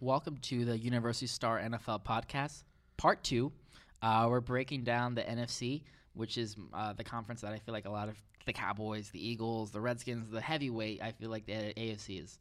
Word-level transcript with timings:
Welcome 0.00 0.36
to 0.42 0.64
the 0.64 0.78
University 0.78 1.26
Star 1.26 1.58
NFL 1.58 2.04
podcast, 2.04 2.62
part 2.96 3.24
two. 3.24 3.50
Uh, 4.00 4.28
we're 4.30 4.40
breaking 4.40 4.84
down 4.84 5.16
the 5.16 5.22
NFC, 5.22 5.82
which 6.14 6.38
is 6.38 6.54
uh, 6.72 6.92
the 6.92 7.02
conference 7.02 7.40
that 7.40 7.52
I 7.52 7.58
feel 7.58 7.72
like 7.72 7.84
a 7.84 7.90
lot 7.90 8.08
of 8.08 8.14
the 8.46 8.52
Cowboys, 8.52 9.10
the 9.10 9.18
Eagles, 9.18 9.72
the 9.72 9.80
Redskins, 9.80 10.30
the 10.30 10.40
heavyweight. 10.40 11.02
I 11.02 11.10
feel 11.10 11.30
like 11.30 11.46
the 11.46 11.74
AFC 11.76 12.22
is. 12.22 12.38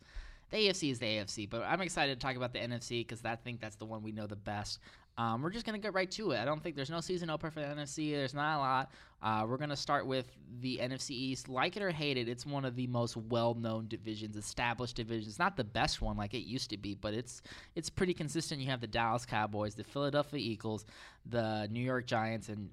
The 0.52 0.58
AFC 0.58 0.92
is 0.92 1.00
the 1.00 1.08
AFC, 1.08 1.50
but 1.50 1.64
I'm 1.64 1.82
excited 1.82 2.20
to 2.20 2.24
talk 2.24 2.36
about 2.36 2.54
the 2.54 2.60
NFC 2.60 3.00
because 3.00 3.26
I 3.26 3.36
think 3.36 3.60
that's 3.60 3.76
the 3.76 3.86
one 3.86 4.04
we 4.04 4.12
know 4.12 4.28
the 4.28 4.36
best. 4.36 4.78
Um, 5.18 5.42
we're 5.42 5.50
just 5.50 5.66
gonna 5.66 5.80
get 5.80 5.94
right 5.94 6.10
to 6.12 6.32
it. 6.32 6.40
I 6.40 6.46
don't 6.46 6.62
think 6.62 6.76
there's 6.76 6.92
no 6.92 7.02
season 7.02 7.30
opener 7.30 7.50
for 7.50 7.60
the 7.62 7.66
NFC. 7.66 8.12
There's 8.12 8.36
not 8.36 8.58
a 8.58 8.60
lot. 8.60 8.92
Uh, 9.22 9.46
we're 9.48 9.58
gonna 9.58 9.76
start 9.76 10.06
with 10.06 10.28
the 10.62 10.78
NFC 10.78 11.12
East. 11.12 11.50
Like 11.50 11.76
it 11.76 11.82
or 11.82 11.90
hate 11.90 12.18
it, 12.18 12.30
it's 12.30 12.46
one 12.46 12.66
of 12.66 12.76
the 12.76 12.86
most 12.88 13.18
well-known 13.18 13.88
divisions, 13.88 14.36
established 14.36 14.96
divisions. 14.96 15.40
Not 15.40 15.58
the 15.58 15.64
best 15.64 16.02
one 16.02 16.18
like 16.18 16.36
it 16.36 16.46
used 16.46 16.70
to 16.70 16.78
be, 16.78 16.94
but 16.94 17.16
it's 17.16 17.42
it's 17.76 17.90
pretty 17.90 18.14
consistent. 18.14 18.62
You 18.62 18.68
have 18.68 18.82
the 18.82 18.88
Dallas 18.88 19.26
Cowboys, 19.26 19.74
the 19.74 19.84
Philadelphia 19.84 20.40
Eagles, 20.40 20.86
the 21.26 21.68
New 21.72 21.84
York 21.84 22.06
Giants, 22.06 22.50
and 22.50 22.70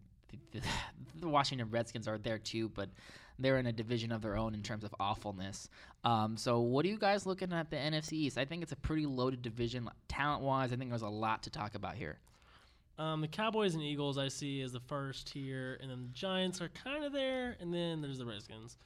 the, 0.52 0.60
the 1.20 1.28
Washington 1.28 1.70
Redskins 1.70 2.06
are 2.06 2.18
there 2.18 2.38
too. 2.38 2.68
But 2.68 2.90
they're 3.38 3.58
in 3.58 3.66
a 3.66 3.72
division 3.72 4.12
of 4.12 4.22
their 4.22 4.36
own 4.36 4.54
in 4.54 4.62
terms 4.62 4.84
of 4.84 4.94
awfulness. 5.00 5.68
Um, 6.04 6.36
so, 6.36 6.60
what 6.60 6.84
are 6.84 6.88
you 6.88 6.98
guys 6.98 7.24
looking 7.26 7.52
at 7.52 7.70
the 7.70 7.76
NFC 7.76 8.12
East? 8.12 8.38
I 8.38 8.44
think 8.44 8.62
it's 8.62 8.72
a 8.72 8.76
pretty 8.76 9.06
loaded 9.06 9.42
division, 9.42 9.88
talent-wise. 10.08 10.72
I 10.72 10.76
think 10.76 10.90
there's 10.90 11.02
a 11.02 11.08
lot 11.08 11.42
to 11.44 11.50
talk 11.50 11.74
about 11.74 11.94
here. 11.94 12.18
Um, 12.98 13.20
the 13.20 13.28
Cowboys 13.28 13.74
and 13.74 13.82
Eagles 13.82 14.18
I 14.18 14.28
see 14.28 14.60
as 14.62 14.72
the 14.72 14.80
first 14.80 15.32
tier, 15.32 15.78
and 15.80 15.90
then 15.90 16.02
the 16.02 16.12
Giants 16.14 16.60
are 16.60 16.68
kind 16.68 17.04
of 17.04 17.12
there, 17.12 17.56
and 17.60 17.74
then 17.74 18.00
there's 18.00 18.18
the 18.18 18.26
Redskins. 18.26 18.76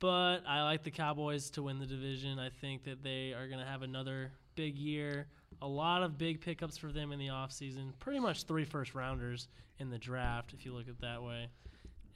But 0.00 0.38
I 0.48 0.62
like 0.62 0.82
the 0.82 0.90
Cowboys 0.90 1.50
to 1.50 1.62
win 1.62 1.78
the 1.78 1.86
division. 1.86 2.38
I 2.38 2.48
think 2.48 2.84
that 2.84 3.02
they 3.02 3.34
are 3.34 3.46
going 3.46 3.60
to 3.60 3.66
have 3.66 3.82
another 3.82 4.32
big 4.56 4.76
year. 4.76 5.26
A 5.62 5.68
lot 5.68 6.02
of 6.02 6.18
big 6.18 6.40
pickups 6.40 6.78
for 6.78 6.90
them 6.90 7.12
in 7.12 7.18
the 7.18 7.28
offseason. 7.28 7.92
Pretty 8.00 8.18
much 8.18 8.44
three 8.44 8.64
first 8.64 8.94
rounders 8.94 9.46
in 9.78 9.90
the 9.90 9.98
draft, 9.98 10.52
if 10.52 10.64
you 10.64 10.72
look 10.72 10.84
at 10.84 10.94
it 10.94 11.00
that 11.02 11.22
way. 11.22 11.48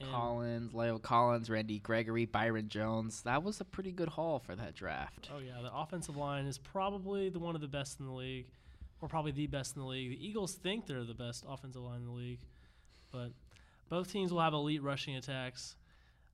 And 0.01 0.11
Collins, 0.11 0.73
La'el 0.73 1.01
Collins, 1.01 1.49
Randy 1.49 1.79
Gregory, 1.79 2.25
Byron 2.25 2.69
Jones. 2.69 3.23
That 3.23 3.45
was 3.45 3.61
a 3.61 3.65
pretty 3.65 3.93
good 3.93 4.09
haul 4.09 4.41
for 4.41 4.57
that 4.57 4.75
draft. 4.75 5.31
Oh, 5.33 5.39
yeah. 5.39 5.63
The 5.63 5.73
offensive 5.73 6.17
line 6.17 6.47
is 6.47 6.59
probably 6.59 7.29
the 7.29 7.39
one 7.39 7.55
of 7.55 7.61
the 7.61 7.69
best 7.69 8.01
in 8.01 8.07
the 8.07 8.13
league 8.13 8.47
or 9.05 9.09
probably 9.09 9.33
the 9.33 9.47
best 9.47 9.77
in 9.77 9.83
the 9.83 9.87
league. 9.87 10.09
The 10.09 10.27
Eagles 10.27 10.55
think 10.55 10.87
they're 10.87 11.05
the 11.05 11.13
best 11.13 11.45
offensive 11.47 11.83
line 11.83 12.01
in 12.01 12.07
the 12.07 12.13
league, 12.13 12.41
but 13.13 13.33
both 13.91 14.11
teams 14.11 14.33
will 14.33 14.41
have 14.41 14.55
elite 14.55 14.83
rushing 14.83 15.17
attacks. 15.17 15.77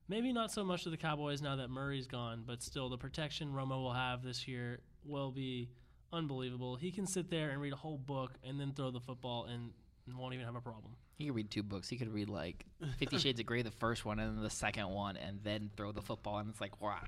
Maybe 0.09 0.33
not 0.33 0.53
so 0.53 0.63
much 0.63 0.85
to 0.85 0.91
the 0.91 0.97
Cowboys 0.97 1.43
now 1.43 1.57
that 1.57 1.69
Murray's 1.69 2.07
gone, 2.07 2.45
but 2.47 2.63
still 2.63 2.89
the 2.89 2.97
protection 2.97 3.53
Romo 3.53 3.83
will 3.83 3.93
have 3.93 4.23
this 4.23 4.47
year 4.47 4.79
will 5.05 5.33
be 5.33 5.69
unbelievable. 6.13 6.77
He 6.77 6.93
can 6.93 7.09
sit 7.09 7.29
there 7.29 7.51
and 7.51 7.61
read 7.61 7.73
a 7.73 7.77
whole 7.77 7.99
book 7.99 8.35
and 8.45 8.61
then 8.61 8.73
throw 8.73 8.93
the 8.93 9.01
football 9.01 9.47
and 9.47 9.73
won't 10.17 10.35
even 10.35 10.47
have 10.47 10.55
a 10.55 10.61
problem. 10.61 10.93
He 11.19 11.27
could 11.27 11.35
read 11.35 11.51
two 11.51 11.65
books. 11.65 11.89
He 11.89 11.97
could 11.97 12.15
read 12.15 12.31
like 12.31 12.65
Fifty 12.99 13.19
Shades 13.19 13.41
of 13.41 13.47
Grey, 13.47 13.63
the 13.63 13.73
first 13.73 14.05
one, 14.05 14.21
and 14.21 14.37
then 14.37 14.45
the 14.45 14.49
second 14.49 14.89
one, 14.89 15.17
and 15.17 15.41
then 15.43 15.71
throw 15.77 15.91
the 15.91 16.03
football. 16.03 16.39
And 16.39 16.49
it's 16.49 16.61
like, 16.61 16.81
wow. 16.81 17.01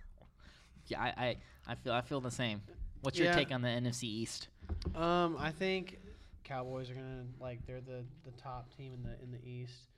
Yeah, 0.88 1.00
I, 1.00 1.06
I, 1.16 1.36
I 1.68 1.74
feel 1.76 1.92
I 1.92 2.00
feel 2.00 2.20
the 2.20 2.32
same. 2.32 2.62
What's 3.00 3.16
your 3.16 3.28
yeah. 3.28 3.36
take 3.36 3.52
on 3.52 3.62
the 3.62 3.68
NFC 3.68 4.04
East? 4.04 4.48
Um, 4.94 5.36
I 5.38 5.50
think 5.50 5.98
Cowboys 6.44 6.90
are 6.90 6.94
gonna 6.94 7.24
like 7.40 7.64
they're 7.66 7.80
the, 7.80 8.04
the 8.24 8.30
top 8.32 8.74
team 8.76 8.92
in 8.94 9.02
the 9.02 9.22
in 9.22 9.30
the 9.30 9.44
East, 9.48 9.88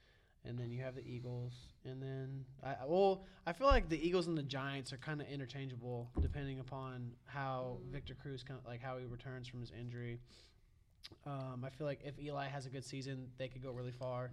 and 0.45 0.59
then 0.59 0.71
you 0.71 0.83
have 0.83 0.95
the 0.95 1.07
Eagles, 1.07 1.53
and 1.85 2.03
then 2.03 2.45
I 2.63 2.77
well 2.87 3.25
I 3.47 3.53
feel 3.53 3.67
like 3.67 3.89
the 3.89 4.07
Eagles 4.07 4.27
and 4.27 4.37
the 4.37 4.43
Giants 4.43 4.93
are 4.93 4.99
kind 4.99 5.21
of 5.21 5.29
interchangeable 5.29 6.11
depending 6.21 6.61
upon 6.61 7.13
how 7.25 7.79
Victor 7.91 8.15
Cruz 8.15 8.43
kind 8.43 8.61
like 8.67 8.83
how 8.83 8.99
he 8.99 9.07
returns 9.07 9.49
from 9.49 9.61
his 9.61 9.73
injury. 9.79 10.19
Um, 11.27 11.65
I 11.65 11.71
feel 11.71 11.87
like 11.87 12.01
if 12.05 12.19
Eli 12.19 12.47
has 12.47 12.67
a 12.67 12.71
good 12.71 12.85
season, 12.85 13.29
they 13.39 13.49
could 13.49 13.63
go 13.63 13.73
really 13.73 13.93
far. 13.93 14.31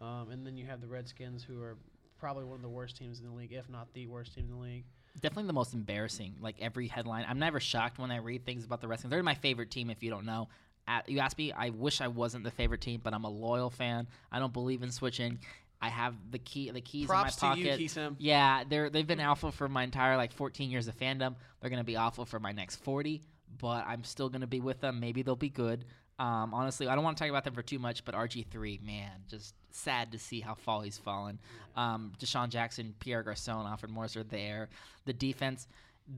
Um, 0.00 0.30
and 0.30 0.46
then 0.46 0.56
you 0.56 0.66
have 0.66 0.80
the 0.80 0.86
Redskins, 0.86 1.42
who 1.42 1.60
are 1.62 1.76
probably 2.18 2.44
one 2.44 2.56
of 2.56 2.62
the 2.62 2.68
worst 2.68 2.96
teams 2.96 3.20
in 3.20 3.26
the 3.26 3.32
league, 3.32 3.52
if 3.52 3.68
not 3.68 3.92
the 3.92 4.06
worst 4.06 4.34
team 4.34 4.44
in 4.44 4.50
the 4.50 4.62
league 4.62 4.84
definitely 5.20 5.46
the 5.46 5.52
most 5.52 5.74
embarrassing. 5.74 6.36
Like 6.40 6.56
every 6.60 6.88
headline, 6.88 7.24
I'm 7.28 7.38
never 7.38 7.60
shocked 7.60 7.98
when 7.98 8.10
I 8.10 8.16
read 8.16 8.44
things 8.44 8.64
about 8.64 8.80
the 8.80 8.88
Redskins. 8.88 9.10
They're 9.10 9.22
my 9.22 9.34
favorite 9.34 9.70
team. 9.70 9.90
If 9.90 10.02
you 10.02 10.10
don't 10.10 10.26
know, 10.26 10.48
At, 10.86 11.08
you 11.08 11.18
ask 11.18 11.36
me, 11.38 11.52
I 11.52 11.70
wish 11.70 12.00
I 12.00 12.08
wasn't 12.08 12.44
the 12.44 12.50
favorite 12.50 12.80
team, 12.80 13.00
but 13.02 13.14
I'm 13.14 13.24
a 13.24 13.30
loyal 13.30 13.70
fan. 13.70 14.06
I 14.30 14.38
don't 14.38 14.52
believe 14.52 14.82
in 14.82 14.90
switching. 14.90 15.38
I 15.80 15.88
have 15.88 16.14
the 16.30 16.38
key, 16.38 16.70
the 16.70 16.80
keys 16.80 17.06
Props 17.06 17.42
in 17.42 17.48
my 17.48 17.54
pocket. 17.54 17.80
You, 17.80 18.16
yeah, 18.18 18.64
they're 18.68 18.88
they've 18.88 19.06
been 19.06 19.20
alpha 19.20 19.52
for 19.52 19.68
my 19.68 19.82
entire 19.84 20.16
like 20.16 20.32
14 20.32 20.70
years 20.70 20.88
of 20.88 20.98
fandom. 20.98 21.34
They're 21.60 21.70
gonna 21.70 21.84
be 21.84 21.96
awful 21.96 22.24
for 22.24 22.40
my 22.40 22.52
next 22.52 22.76
40, 22.76 23.22
but 23.58 23.86
I'm 23.86 24.02
still 24.04 24.28
gonna 24.28 24.46
be 24.46 24.60
with 24.60 24.80
them. 24.80 25.00
Maybe 25.00 25.22
they'll 25.22 25.36
be 25.36 25.50
good. 25.50 25.84
Um, 26.18 26.54
honestly, 26.54 26.88
I 26.88 26.94
don't 26.94 27.04
want 27.04 27.16
to 27.16 27.22
talk 27.22 27.28
about 27.30 27.44
them 27.44 27.54
for 27.54 27.62
too 27.62 27.78
much, 27.78 28.04
but 28.04 28.14
RG3, 28.14 28.82
man, 28.82 29.10
just 29.28 29.54
sad 29.70 30.12
to 30.12 30.18
see 30.18 30.40
how 30.40 30.54
far 30.54 30.82
he's 30.82 30.96
fallen. 30.96 31.38
Um, 31.76 32.12
DeSean 32.18 32.48
Jackson, 32.48 32.94
Pierre 33.00 33.22
Garcon, 33.22 33.66
Alfred 33.66 33.90
Morris 33.90 34.16
are 34.16 34.24
there. 34.24 34.70
The 35.04 35.12
defense, 35.12 35.68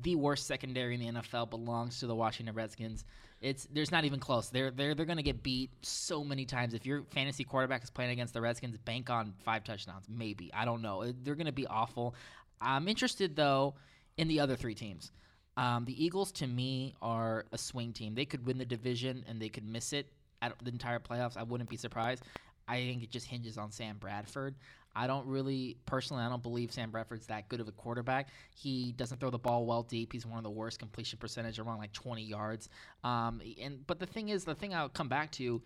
the 0.02 0.14
worst 0.14 0.46
secondary 0.46 0.94
in 0.94 1.00
the 1.00 1.20
NFL, 1.20 1.50
belongs 1.50 1.98
to 2.00 2.06
the 2.06 2.14
Washington 2.14 2.54
Redskins. 2.54 3.04
It's 3.40 3.68
there's 3.72 3.90
not 3.90 4.04
even 4.04 4.18
close. 4.18 4.48
They're 4.50 4.70
they're 4.70 4.94
they're 4.94 5.06
gonna 5.06 5.22
get 5.22 5.42
beat 5.44 5.70
so 5.82 6.24
many 6.24 6.44
times. 6.44 6.74
If 6.74 6.84
your 6.84 7.02
fantasy 7.10 7.44
quarterback 7.44 7.84
is 7.84 7.90
playing 7.90 8.10
against 8.10 8.34
the 8.34 8.40
Redskins, 8.40 8.76
bank 8.78 9.10
on 9.10 9.32
five 9.44 9.62
touchdowns. 9.62 10.06
Maybe 10.08 10.50
I 10.52 10.64
don't 10.64 10.82
know. 10.82 11.12
They're 11.22 11.36
gonna 11.36 11.52
be 11.52 11.66
awful. 11.66 12.14
I'm 12.60 12.88
interested 12.88 13.36
though 13.36 13.74
in 14.16 14.26
the 14.26 14.40
other 14.40 14.56
three 14.56 14.74
teams. 14.74 15.12
Um, 15.58 15.84
the 15.84 16.04
Eagles, 16.04 16.30
to 16.32 16.46
me, 16.46 16.94
are 17.02 17.44
a 17.50 17.58
swing 17.58 17.92
team. 17.92 18.14
They 18.14 18.24
could 18.24 18.46
win 18.46 18.58
the 18.58 18.64
division 18.64 19.24
and 19.28 19.42
they 19.42 19.48
could 19.48 19.66
miss 19.66 19.92
it 19.92 20.06
at 20.40 20.54
the 20.62 20.70
entire 20.70 21.00
playoffs. 21.00 21.36
I 21.36 21.42
wouldn't 21.42 21.68
be 21.68 21.76
surprised. 21.76 22.22
I 22.68 22.76
think 22.76 23.02
it 23.02 23.10
just 23.10 23.26
hinges 23.26 23.58
on 23.58 23.72
Sam 23.72 23.96
Bradford. 23.98 24.54
I 24.94 25.08
don't 25.08 25.26
really, 25.26 25.76
personally, 25.84 26.22
I 26.22 26.28
don't 26.28 26.42
believe 26.42 26.72
Sam 26.72 26.92
Bradford's 26.92 27.26
that 27.26 27.48
good 27.48 27.60
of 27.60 27.66
a 27.66 27.72
quarterback. 27.72 28.28
He 28.54 28.92
doesn't 28.92 29.18
throw 29.18 29.30
the 29.30 29.38
ball 29.38 29.66
well 29.66 29.82
deep. 29.82 30.12
He's 30.12 30.26
one 30.26 30.38
of 30.38 30.44
the 30.44 30.50
worst 30.50 30.78
completion 30.78 31.18
percentage, 31.18 31.58
around 31.58 31.78
like 31.78 31.92
20 31.92 32.22
yards. 32.22 32.68
Um, 33.02 33.42
and 33.60 33.84
but 33.86 33.98
the 33.98 34.06
thing 34.06 34.28
is, 34.28 34.44
the 34.44 34.54
thing 34.54 34.74
I'll 34.74 34.88
come 34.88 35.08
back 35.08 35.32
to 35.32 35.60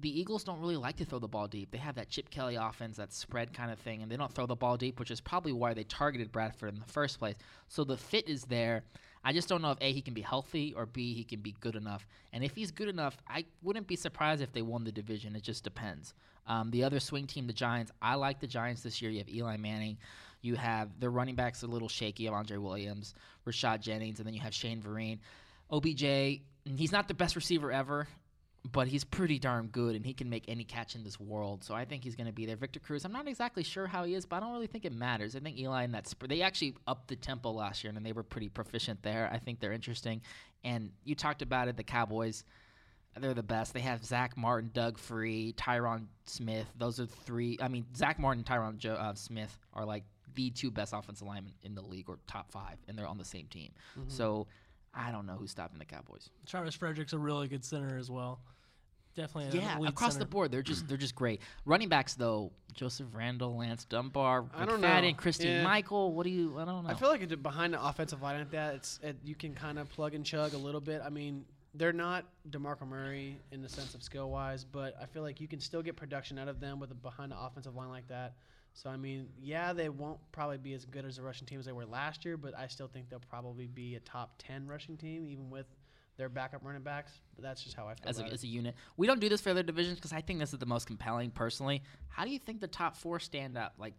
the 0.00 0.20
Eagles 0.20 0.44
don't 0.44 0.60
really 0.60 0.76
like 0.76 0.96
to 0.96 1.04
throw 1.04 1.18
the 1.18 1.28
ball 1.28 1.48
deep. 1.48 1.70
They 1.70 1.78
have 1.78 1.96
that 1.96 2.08
Chip 2.08 2.30
Kelly 2.30 2.56
offense, 2.56 2.96
that 2.96 3.12
spread 3.12 3.52
kind 3.52 3.70
of 3.70 3.78
thing, 3.78 4.02
and 4.02 4.10
they 4.10 4.16
don't 4.16 4.32
throw 4.32 4.46
the 4.46 4.56
ball 4.56 4.76
deep, 4.76 4.98
which 4.98 5.10
is 5.10 5.20
probably 5.20 5.52
why 5.52 5.74
they 5.74 5.84
targeted 5.84 6.30
Bradford 6.30 6.72
in 6.72 6.78
the 6.78 6.92
first 6.92 7.18
place. 7.18 7.36
So 7.68 7.84
the 7.84 7.96
fit 7.96 8.28
is 8.28 8.44
there. 8.44 8.84
I 9.24 9.32
just 9.32 9.48
don't 9.48 9.62
know 9.62 9.72
if 9.72 9.78
A, 9.80 9.92
he 9.92 10.00
can 10.00 10.14
be 10.14 10.20
healthy, 10.20 10.72
or 10.76 10.86
B, 10.86 11.14
he 11.14 11.24
can 11.24 11.40
be 11.40 11.54
good 11.60 11.74
enough. 11.74 12.06
And 12.32 12.44
if 12.44 12.54
he's 12.54 12.70
good 12.70 12.88
enough, 12.88 13.16
I 13.28 13.44
wouldn't 13.62 13.88
be 13.88 13.96
surprised 13.96 14.42
if 14.42 14.52
they 14.52 14.62
won 14.62 14.84
the 14.84 14.92
division. 14.92 15.34
It 15.34 15.42
just 15.42 15.64
depends. 15.64 16.14
Um, 16.46 16.70
the 16.70 16.84
other 16.84 17.00
swing 17.00 17.26
team, 17.26 17.46
the 17.46 17.52
Giants, 17.52 17.92
I 18.00 18.14
like 18.14 18.40
the 18.40 18.46
Giants 18.46 18.82
this 18.82 19.02
year. 19.02 19.10
You 19.10 19.18
have 19.18 19.28
Eli 19.28 19.56
Manning. 19.56 19.98
You 20.40 20.54
have 20.54 21.00
their 21.00 21.10
running 21.10 21.34
backs 21.34 21.62
a 21.64 21.66
little 21.66 21.88
shaky 21.88 22.28
Andre 22.28 22.58
Williams, 22.58 23.14
Rashad 23.46 23.80
Jennings, 23.80 24.20
and 24.20 24.26
then 24.26 24.34
you 24.34 24.40
have 24.40 24.54
Shane 24.54 24.80
Vereen. 24.80 25.18
OBJ, 25.70 26.40
he's 26.64 26.92
not 26.92 27.08
the 27.08 27.14
best 27.14 27.34
receiver 27.34 27.72
ever 27.72 28.06
but 28.72 28.88
he's 28.88 29.04
pretty 29.04 29.38
darn 29.38 29.68
good 29.68 29.94
and 29.94 30.04
he 30.04 30.12
can 30.12 30.28
make 30.28 30.44
any 30.48 30.64
catch 30.64 30.94
in 30.94 31.04
this 31.04 31.18
world. 31.20 31.62
So 31.62 31.74
I 31.74 31.84
think 31.84 32.02
he's 32.02 32.16
going 32.16 32.26
to 32.26 32.32
be 32.32 32.46
there. 32.46 32.56
Victor 32.56 32.80
Cruz, 32.80 33.04
I'm 33.04 33.12
not 33.12 33.28
exactly 33.28 33.62
sure 33.62 33.86
how 33.86 34.04
he 34.04 34.14
is, 34.14 34.26
but 34.26 34.36
I 34.36 34.40
don't 34.40 34.52
really 34.52 34.66
think 34.66 34.84
it 34.84 34.92
matters. 34.92 35.36
I 35.36 35.40
think 35.40 35.58
Eli 35.58 35.84
and 35.84 35.94
that 35.94 36.08
sp- 36.10 36.28
they 36.28 36.42
actually 36.42 36.74
upped 36.86 37.08
the 37.08 37.16
tempo 37.16 37.50
last 37.50 37.84
year 37.84 37.92
and 37.94 38.04
they 38.04 38.12
were 38.12 38.22
pretty 38.22 38.48
proficient 38.48 39.02
there. 39.02 39.30
I 39.32 39.38
think 39.38 39.60
they're 39.60 39.72
interesting. 39.72 40.22
And 40.64 40.90
you 41.04 41.14
talked 41.14 41.42
about 41.42 41.68
it, 41.68 41.76
the 41.76 41.84
Cowboys. 41.84 42.44
They're 43.16 43.34
the 43.34 43.42
best. 43.42 43.74
They 43.74 43.80
have 43.80 44.04
Zack 44.04 44.36
Martin, 44.36 44.70
Doug 44.72 44.98
Free, 44.98 45.52
Tyron 45.56 46.06
Smith. 46.24 46.66
Those 46.76 47.00
are 47.00 47.06
three. 47.06 47.58
I 47.60 47.66
mean, 47.68 47.86
Zack 47.96 48.18
Martin, 48.20 48.44
Tyron 48.44 48.76
jo- 48.76 48.94
uh, 48.94 49.14
Smith 49.14 49.58
are 49.72 49.84
like 49.84 50.04
the 50.34 50.50
two 50.50 50.70
best 50.70 50.92
offensive 50.92 51.26
linemen 51.26 51.52
in 51.64 51.74
the 51.74 51.82
league, 51.82 52.08
or 52.08 52.18
top 52.28 52.52
five, 52.52 52.76
and 52.86 52.96
they're 52.96 53.08
on 53.08 53.18
the 53.18 53.24
same 53.24 53.46
team. 53.46 53.72
Mm-hmm. 53.98 54.08
So 54.08 54.46
I 54.94 55.10
don't 55.10 55.26
know 55.26 55.34
who's 55.34 55.50
stopping 55.50 55.78
the 55.78 55.84
Cowboys. 55.84 56.30
Travis 56.46 56.74
Frederick's 56.74 57.12
a 57.12 57.18
really 57.18 57.48
good 57.48 57.64
center 57.64 57.98
as 57.98 58.10
well. 58.10 58.40
Definitely, 59.14 59.58
yeah, 59.58 59.78
across 59.86 60.12
center. 60.12 60.24
the 60.24 60.30
board, 60.30 60.52
they're 60.52 60.62
just 60.62 60.86
they're 60.86 60.96
just 60.96 61.16
great. 61.16 61.40
Running 61.64 61.88
backs 61.88 62.14
though, 62.14 62.52
Joseph 62.74 63.08
Randle, 63.12 63.56
Lance 63.56 63.84
Dunbar, 63.84 64.44
I 64.54 64.64
don't 64.64 64.80
McFadden, 64.80 65.10
know. 65.10 65.16
Christine 65.16 65.48
Yeah. 65.48 65.64
Michael. 65.64 66.12
What 66.12 66.22
do 66.24 66.30
you? 66.30 66.56
I 66.58 66.64
don't 66.64 66.84
know. 66.84 66.90
I 66.90 66.94
feel 66.94 67.08
like 67.08 67.42
behind 67.42 67.74
the 67.74 67.84
offensive 67.84 68.22
line 68.22 68.38
like 68.38 68.50
that, 68.52 68.76
it's 68.76 69.00
it, 69.02 69.16
you 69.24 69.34
can 69.34 69.54
kind 69.54 69.78
of 69.78 69.88
plug 69.88 70.14
and 70.14 70.24
chug 70.24 70.54
a 70.54 70.58
little 70.58 70.80
bit. 70.80 71.02
I 71.04 71.08
mean, 71.08 71.44
they're 71.74 71.92
not 71.92 72.26
Demarco 72.48 72.86
Murray 72.86 73.38
in 73.50 73.60
the 73.60 73.68
sense 73.68 73.94
of 73.94 74.02
skill 74.04 74.30
wise, 74.30 74.62
but 74.64 74.94
I 75.02 75.06
feel 75.06 75.22
like 75.22 75.40
you 75.40 75.48
can 75.48 75.58
still 75.60 75.82
get 75.82 75.96
production 75.96 76.38
out 76.38 76.48
of 76.48 76.60
them 76.60 76.78
with 76.78 76.90
a 76.92 76.94
behind 76.94 77.32
the 77.32 77.40
offensive 77.40 77.74
line 77.74 77.88
like 77.88 78.06
that. 78.08 78.34
So 78.74 78.88
I 78.88 78.96
mean, 78.96 79.26
yeah, 79.42 79.72
they 79.72 79.88
won't 79.88 80.18
probably 80.30 80.58
be 80.58 80.74
as 80.74 80.84
good 80.84 81.04
as 81.04 81.18
a 81.18 81.22
rushing 81.22 81.46
team 81.48 81.58
as 81.58 81.66
they 81.66 81.72
were 81.72 81.86
last 81.86 82.24
year, 82.24 82.36
but 82.36 82.56
I 82.56 82.68
still 82.68 82.86
think 82.86 83.08
they'll 83.10 83.18
probably 83.28 83.66
be 83.66 83.96
a 83.96 84.00
top 84.00 84.34
ten 84.38 84.68
rushing 84.68 84.96
team, 84.96 85.26
even 85.26 85.50
with 85.50 85.66
their 86.18 86.28
backup 86.28 86.62
running 86.64 86.82
backs. 86.82 87.12
But 87.34 87.44
that's 87.44 87.62
just 87.64 87.74
how 87.76 87.86
I 87.88 87.94
feel 87.94 88.10
as 88.10 88.18
a, 88.18 88.22
about 88.22 88.32
as 88.34 88.42
a 88.42 88.46
unit. 88.48 88.74
We 88.98 89.06
don't 89.06 89.20
do 89.20 89.28
this 89.30 89.40
for 89.40 89.50
other 89.50 89.62
divisions 89.62 89.96
because 89.96 90.12
I 90.12 90.20
think 90.20 90.40
this 90.40 90.52
is 90.52 90.58
the 90.58 90.66
most 90.66 90.86
compelling 90.86 91.30
personally. 91.30 91.82
How 92.08 92.24
do 92.24 92.30
you 92.30 92.38
think 92.38 92.60
the 92.60 92.66
top 92.68 92.96
four 92.96 93.18
stand 93.20 93.56
up? 93.56 93.72
Like, 93.78 93.94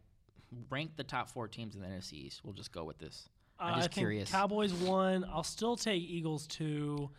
rank 0.69 0.91
the 0.97 1.03
top 1.03 1.29
four 1.29 1.47
teams 1.47 1.75
in 1.75 1.81
the 1.81 1.87
NFC 1.87 2.13
East. 2.13 2.41
We'll 2.43 2.53
just 2.53 2.71
go 2.71 2.83
with 2.83 2.99
this. 2.99 3.27
I'm 3.59 3.73
Uh, 3.73 3.75
just 3.77 3.77
I 3.77 3.81
think 3.87 3.93
curious. 3.93 4.31
Cowboys 4.31 4.73
one. 4.73 5.25
I'll 5.33 5.43
still 5.43 5.75
take 5.75 6.01
Eagles 6.03 6.45
two. 6.45 7.09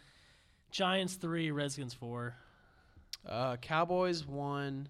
Giants 0.71 1.15
three, 1.15 1.51
Redskins 1.51 1.95
four. 1.95 2.37
Uh, 3.27 3.57
Cowboys 3.57 4.25
one. 4.27 4.89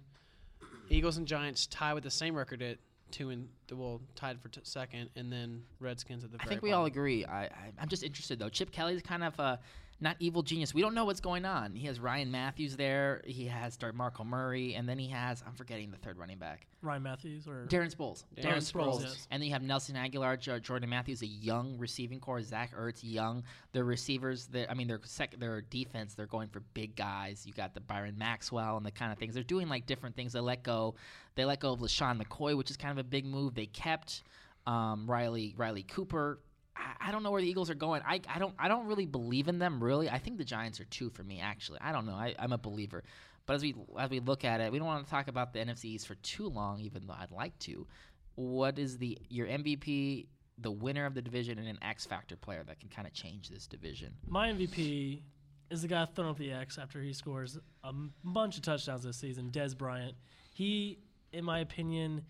Eagles 0.89 1.17
and 1.17 1.25
Giants 1.27 1.67
tie 1.67 1.93
with 1.93 2.03
the 2.03 2.11
same 2.11 2.35
record 2.35 2.61
at 2.61 2.77
two 3.11 3.29
and 3.29 3.47
well 3.71 4.01
tied 4.15 4.39
for 4.41 4.49
t- 4.49 4.61
second, 4.63 5.09
and 5.15 5.31
then 5.31 5.63
Redskins 5.79 6.23
at 6.23 6.31
the. 6.31 6.37
I 6.37 6.43
very 6.43 6.49
think 6.49 6.61
we 6.63 6.71
all 6.73 6.85
agree. 6.85 7.25
I, 7.25 7.43
I 7.45 7.49
I'm 7.79 7.87
just 7.89 8.03
interested 8.03 8.39
though. 8.39 8.49
Chip 8.49 8.71
Kelly's 8.71 9.01
kind 9.01 9.23
of 9.23 9.37
a 9.39 9.59
not 10.01 10.15
evil 10.19 10.41
genius. 10.41 10.73
We 10.73 10.81
don't 10.81 10.95
know 10.95 11.05
what's 11.05 11.19
going 11.21 11.45
on. 11.45 11.75
He 11.75 11.85
has 11.85 11.99
Ryan 11.99 12.31
Mathews 12.31 12.75
there. 12.75 13.21
He 13.25 13.45
has 13.45 13.77
Marco 13.93 14.23
Murray, 14.23 14.73
and 14.73 14.89
then 14.89 14.97
he 14.97 15.07
has 15.09 15.43
I'm 15.45 15.53
forgetting 15.53 15.91
the 15.91 15.97
third 15.97 16.17
running 16.17 16.39
back, 16.39 16.65
Ryan 16.81 17.03
Mathews 17.03 17.47
or 17.47 17.67
Darren 17.69 17.95
Sproles. 17.95 18.23
Darren 18.35 18.55
Darren 18.55 18.57
Sproles, 18.57 18.95
Sproles. 18.97 19.01
yes. 19.03 19.27
And 19.29 19.41
then 19.41 19.47
you 19.47 19.53
have 19.53 19.61
Nelson 19.61 19.95
Agholor, 19.95 20.39
Jo- 20.39 20.59
Jordan 20.59 20.89
Matthews, 20.89 21.21
a 21.21 21.27
young 21.27 21.77
receiving 21.77 22.19
core. 22.19 22.41
Zach 22.41 22.75
Ertz, 22.75 22.99
young. 23.03 23.43
Their 23.73 23.83
receivers, 23.83 24.47
their, 24.47 24.69
I 24.69 24.73
mean, 24.73 24.87
their 24.87 24.99
sec, 25.03 25.39
their 25.39 25.61
defense, 25.61 26.15
they're 26.15 26.25
going 26.25 26.49
for 26.49 26.61
big 26.73 26.95
guys. 26.95 27.45
You 27.45 27.53
got 27.53 27.75
the 27.75 27.81
Byron 27.81 28.17
Maxwell 28.17 28.77
and 28.77 28.85
the 28.85 28.91
kind 28.91 29.11
of 29.11 29.19
things. 29.19 29.35
They're 29.35 29.43
doing 29.43 29.69
like 29.69 29.85
different 29.85 30.15
things. 30.15 30.33
They 30.33 30.39
let 30.39 30.63
go. 30.63 30.95
They 31.35 31.45
let 31.45 31.59
go 31.59 31.71
of 31.73 31.79
LeSean 31.79 32.21
McCoy, 32.21 32.57
which 32.57 32.71
is 32.71 32.77
kind 32.77 32.91
of 32.91 32.97
a 32.97 33.07
big 33.07 33.25
move. 33.25 33.53
They 33.53 33.67
kept 33.67 34.23
um, 34.65 35.09
Riley 35.09 35.53
Riley 35.57 35.83
Cooper. 35.83 36.39
I, 36.75 37.11
don't 37.11 37.23
know 37.23 37.31
where 37.31 37.41
the 37.41 37.49
Eagles 37.49 37.69
are 37.69 37.75
going. 37.75 38.01
I, 38.05 38.21
I 38.33 38.39
don't 38.39 38.53
I 38.57 38.67
don't 38.67 38.87
really 38.87 39.05
believe 39.05 39.47
in 39.47 39.59
them 39.59 39.83
really. 39.83 40.09
I 40.09 40.17
think 40.17 40.37
the 40.37 40.45
Giants 40.45 40.79
are 40.79 40.85
two 40.85 41.09
for 41.09 41.23
me 41.23 41.39
actually. 41.39 41.79
I 41.81 41.91
don't 41.91 42.05
know. 42.05 42.13
I, 42.13 42.35
I'm 42.39 42.53
a 42.53 42.57
believer. 42.57 43.03
But 43.45 43.55
as 43.55 43.61
we 43.63 43.75
as 43.99 44.09
we 44.09 44.19
look 44.19 44.45
at 44.45 44.61
it, 44.61 44.71
we 44.71 44.77
don't 44.77 44.87
want 44.87 45.05
to 45.05 45.11
talk 45.11 45.27
about 45.27 45.53
the 45.53 45.59
NFC 45.59 45.85
East 45.85 46.07
for 46.07 46.15
too 46.15 46.47
long, 46.47 46.79
even 46.79 47.07
though 47.07 47.15
I'd 47.19 47.31
like 47.31 47.57
to. 47.59 47.87
What 48.35 48.79
is 48.79 48.97
the 48.97 49.17
your 49.29 49.47
MVP, 49.47 50.27
the 50.57 50.71
winner 50.71 51.05
of 51.05 51.13
the 51.13 51.21
division, 51.21 51.59
and 51.59 51.67
an 51.67 51.79
X 51.81 52.05
factor 52.05 52.35
player 52.35 52.63
that 52.65 52.79
can 52.79 52.89
kind 52.89 53.07
of 53.07 53.13
change 53.13 53.49
this 53.49 53.67
division? 53.67 54.13
My 54.27 54.49
MVP 54.49 55.21
is 55.69 55.81
the 55.81 55.87
guy 55.87 56.05
throwing 56.05 56.31
up 56.31 56.37
the 56.37 56.51
X 56.51 56.77
after 56.77 57.01
he 57.01 57.13
scores 57.13 57.57
a 57.83 57.87
m- 57.87 58.13
bunch 58.23 58.57
of 58.57 58.63
touchdowns 58.63 59.03
this 59.03 59.17
season, 59.17 59.49
Dez 59.51 59.77
Bryant. 59.77 60.15
He, 60.53 60.99
in 61.33 61.43
my 61.43 61.59
opinion, 61.59 62.23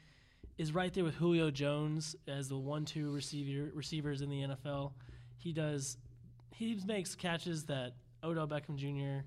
is 0.57 0.73
right 0.73 0.93
there 0.93 1.03
with 1.03 1.15
Julio 1.15 1.51
Jones 1.51 2.15
as 2.27 2.49
the 2.49 2.57
one-two 2.57 3.11
receiver 3.11 3.71
receivers 3.73 4.21
in 4.21 4.29
the 4.29 4.41
NFL. 4.41 4.91
He 5.37 5.53
does, 5.53 5.97
he 6.53 6.79
makes 6.85 7.15
catches 7.15 7.65
that 7.65 7.93
Odell 8.23 8.47
Beckham 8.47 8.75
Jr. 8.75 9.25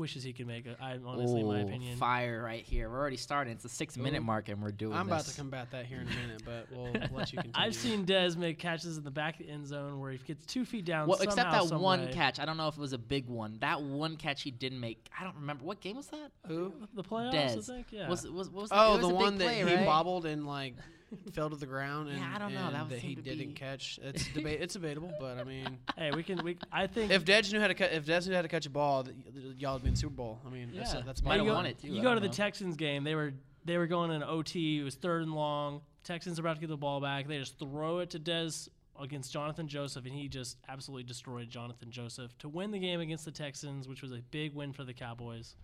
wishes 0.00 0.24
he 0.24 0.32
could 0.32 0.46
make. 0.46 0.66
It 0.66 0.76
I 0.80 0.98
honestly, 1.04 1.40
in 1.40 1.46
my 1.46 1.60
opinion, 1.60 1.96
fire 1.96 2.42
right 2.42 2.64
here. 2.64 2.90
We're 2.90 2.98
already 2.98 3.16
starting. 3.16 3.52
It's 3.52 3.62
the 3.62 3.68
six 3.68 3.96
minute 3.96 4.14
mm-hmm. 4.18 4.26
mark, 4.26 4.48
and 4.48 4.60
we're 4.60 4.72
doing. 4.72 4.94
I'm 4.94 5.06
about 5.06 5.24
this. 5.24 5.34
to 5.34 5.40
combat 5.40 5.70
that 5.70 5.86
here 5.86 6.00
in 6.00 6.08
a 6.08 6.10
minute, 6.10 6.42
but 6.44 6.66
we'll 6.72 6.92
let 7.16 7.32
you 7.32 7.38
continue. 7.40 7.52
I've 7.54 7.74
seen 7.74 8.04
Dez 8.04 8.36
make 8.36 8.58
catches 8.58 8.96
in 8.96 9.04
the 9.04 9.10
back 9.10 9.38
of 9.38 9.46
the 9.46 9.52
end 9.52 9.66
zone 9.66 10.00
where 10.00 10.10
he 10.10 10.18
gets 10.18 10.44
two 10.46 10.64
feet 10.64 10.84
down. 10.84 11.06
Well, 11.06 11.20
except 11.20 11.52
that 11.52 11.64
some 11.64 11.80
one 11.80 12.06
way. 12.06 12.12
catch. 12.12 12.40
I 12.40 12.44
don't 12.44 12.56
know 12.56 12.68
if 12.68 12.76
it 12.76 12.80
was 12.80 12.92
a 12.92 12.98
big 12.98 13.28
one. 13.28 13.58
That 13.60 13.80
one 13.80 14.16
catch 14.16 14.42
he 14.42 14.50
didn't 14.50 14.80
make. 14.80 15.08
I 15.18 15.22
don't 15.22 15.36
remember 15.36 15.64
what 15.64 15.80
game 15.80 15.96
was 15.96 16.08
that. 16.08 16.32
who. 16.48 16.72
The 16.94 17.04
playoffs, 17.04 17.34
Dez. 17.34 17.70
I 17.70 17.74
think. 17.74 17.86
Yeah. 17.90 18.08
Was 18.08 18.28
was 18.28 18.50
what 18.50 18.62
was 18.62 18.70
Oh, 18.72 18.94
it 18.94 18.96
was 18.96 19.00
the 19.02 19.06
a 19.06 19.10
big 19.10 19.20
one 19.20 19.38
that 19.38 19.44
play, 19.44 19.58
he 19.58 19.74
right? 19.76 19.86
bobbled 19.86 20.26
and 20.26 20.46
like 20.46 20.74
fell 21.32 21.50
to 21.50 21.56
the 21.56 21.66
ground, 21.66 22.08
and, 22.08 22.18
Yeah, 22.18 22.32
I 22.34 22.38
don't 22.38 22.54
know. 22.54 22.66
and 22.66 22.74
That 22.74 22.88
that 22.90 22.98
he 22.98 23.14
didn't 23.14 23.38
be- 23.48 23.52
catch. 23.54 23.98
It's 24.02 24.26
debate. 24.34 24.60
It's 24.60 24.74
debatable, 24.74 25.12
but 25.20 25.38
I 25.38 25.44
mean, 25.44 25.78
hey, 25.96 26.10
we 26.12 26.22
can. 26.22 26.42
We 26.44 26.56
I 26.72 26.86
think 26.86 27.10
if 27.10 27.24
Dez 27.24 27.52
knew 27.52 27.60
how 27.60 27.68
to 27.68 27.74
cut, 27.74 27.92
if 27.92 28.04
Dez 28.06 28.28
knew 28.28 28.34
how 28.34 28.42
to 28.42 28.48
catch 28.48 28.66
a 28.66 28.70
ball, 28.70 29.04
th- 29.04 29.16
y- 29.34 29.54
y'all 29.58 29.74
would 29.74 29.82
be 29.82 29.88
in 29.88 29.96
Super 29.96 30.14
Bowl. 30.14 30.40
I 30.46 30.50
mean, 30.50 30.70
that's 30.74 30.94
Yeah. 30.94 31.02
that's 31.04 31.22
Might 31.22 31.28
my 31.30 31.36
have 31.36 31.44
you 31.44 31.50
go, 31.50 31.54
won 31.56 31.66
it, 31.66 31.78
too. 31.80 31.88
You 31.88 32.00
I 32.00 32.02
go 32.02 32.14
to 32.14 32.20
don't 32.20 32.30
the. 32.30 32.36
Texans 32.36 32.76
game. 32.76 33.04
They 33.04 33.14
were 33.14 33.32
they 33.64 33.76
were 33.78 33.86
going 33.86 34.10
in 34.10 34.22
OT. 34.22 34.80
It 34.80 34.84
was 34.84 34.94
third 34.94 35.22
and 35.22 35.34
long. 35.34 35.82
Texans 36.04 36.38
are 36.38 36.42
about 36.42 36.54
to 36.54 36.60
get 36.60 36.68
the 36.70 36.76
ball 36.76 37.00
back. 37.00 37.28
They 37.28 37.38
just 37.38 37.58
throw 37.58 37.98
it 37.98 38.10
to 38.10 38.18
Dez 38.18 38.68
against 38.98 39.32
Johnathan 39.34 39.66
Joseph, 39.66 40.04
and 40.06 40.14
he 40.14 40.28
just 40.28 40.56
absolutely 40.68 41.04
destroyed 41.04 41.50
Johnathan 41.50 41.90
Joseph 41.90 42.36
to 42.38 42.48
win 42.48 42.70
the 42.70 42.78
game 42.78 43.00
against 43.00 43.24
the 43.24 43.30
Texans, 43.30 43.86
which 43.88 44.00
was 44.02 44.12
a 44.12 44.20
big 44.30 44.54
win 44.54 44.72
for 44.72 44.84
the 44.84 44.92
Cowboys. 44.94 45.56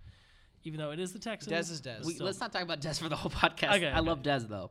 Even 0.65 0.81
though 0.81 0.91
it 0.91 0.99
is 0.99 1.13
the 1.13 1.19
Texans, 1.19 1.53
Dez 1.53 1.71
is 1.71 1.81
Dez. 1.81 2.05
We, 2.05 2.15
still. 2.15 2.27
let's 2.27 2.41
not 2.41 2.53
talk 2.53 2.63
about 2.63 2.81
Dez 2.81 3.01
for 3.01 3.09
the 3.09 3.17
whole 3.17 3.31
podcast. 3.43 3.77
Okay, 3.77 3.87
I 3.89 3.99
okay. 3.99 4.01
love 4.01 4.23
Dez 4.23 4.49
though. 4.49 4.71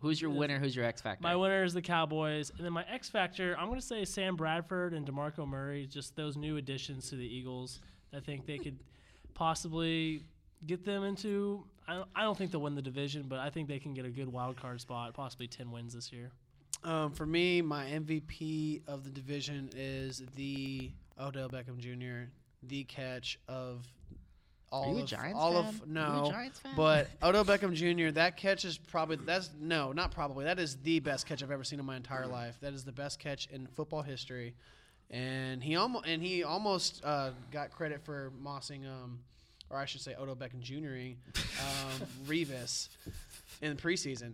Who's 0.00 0.20
your 0.22 0.30
winner? 0.30 0.58
Who's 0.58 0.76
your 0.76 0.84
X 0.84 1.00
factor? 1.00 1.22
My 1.22 1.34
winner 1.34 1.64
is 1.64 1.74
the 1.74 1.82
Cowboys, 1.82 2.50
and 2.56 2.64
then 2.64 2.72
my 2.72 2.84
X 2.84 3.08
factor. 3.08 3.56
I'm 3.58 3.66
going 3.66 3.80
to 3.80 3.86
say 3.86 4.04
Sam 4.04 4.36
Bradford 4.36 4.94
and 4.94 5.06
Demarco 5.06 5.46
Murray. 5.46 5.86
Just 5.86 6.14
those 6.14 6.36
new 6.36 6.56
additions 6.56 7.10
to 7.10 7.16
the 7.16 7.26
Eagles. 7.26 7.80
I 8.14 8.20
think 8.20 8.46
they 8.46 8.58
could 8.58 8.78
possibly 9.34 10.22
get 10.66 10.84
them 10.84 11.02
into. 11.02 11.64
I 11.86 11.94
don't, 11.94 12.08
I 12.14 12.22
don't 12.22 12.38
think 12.38 12.52
they'll 12.52 12.60
win 12.60 12.76
the 12.76 12.82
division, 12.82 13.24
but 13.28 13.40
I 13.40 13.50
think 13.50 13.66
they 13.66 13.78
can 13.78 13.92
get 13.92 14.04
a 14.04 14.10
good 14.10 14.28
wild 14.28 14.56
card 14.56 14.80
spot, 14.80 15.14
possibly 15.14 15.48
ten 15.48 15.70
wins 15.72 15.94
this 15.94 16.12
year. 16.12 16.30
Um, 16.84 17.10
for 17.10 17.26
me, 17.26 17.60
my 17.60 17.86
MVP 17.86 18.82
of 18.86 19.02
the 19.02 19.10
division 19.10 19.70
is 19.76 20.22
the 20.36 20.92
Odell 21.20 21.48
Beckham 21.48 21.78
Jr. 21.78 22.30
The 22.62 22.84
catch 22.84 23.38
of 23.48 23.84
all 24.70 24.84
Are 24.84 24.92
you 24.92 24.98
a 24.98 25.02
of 25.02 25.06
Giants 25.08 25.38
all 25.40 25.52
fan? 25.54 25.64
of 25.68 25.82
a 25.82 25.86
no, 25.88 26.28
Giants 26.30 26.58
fan? 26.60 26.72
but 26.76 27.08
Odell 27.22 27.44
Beckham 27.44 27.72
Jr. 27.74 28.10
That 28.12 28.36
catch 28.36 28.64
is 28.64 28.76
probably 28.78 29.16
that's 29.16 29.50
no, 29.60 29.92
not 29.92 30.10
probably. 30.12 30.44
That 30.44 30.58
is 30.58 30.76
the 30.82 31.00
best 31.00 31.26
catch 31.26 31.42
I've 31.42 31.50
ever 31.50 31.64
seen 31.64 31.78
in 31.80 31.86
my 31.86 31.96
entire 31.96 32.26
life. 32.26 32.56
That 32.60 32.74
is 32.74 32.84
the 32.84 32.92
best 32.92 33.18
catch 33.18 33.46
in 33.50 33.66
football 33.66 34.02
history, 34.02 34.54
and 35.10 35.62
he 35.62 35.76
almost 35.76 36.06
and 36.06 36.22
he 36.22 36.44
almost 36.44 37.00
uh, 37.04 37.30
got 37.50 37.70
credit 37.70 38.04
for 38.04 38.32
mossing, 38.42 38.84
um, 38.86 39.20
or 39.70 39.78
I 39.78 39.84
should 39.86 40.00
say 40.02 40.14
Odell 40.18 40.36
Beckham 40.36 40.60
Jr. 40.60 41.16
um, 41.62 42.06
Revis 42.26 42.88
in 43.62 43.74
the 43.74 43.80
preseason. 43.82 44.32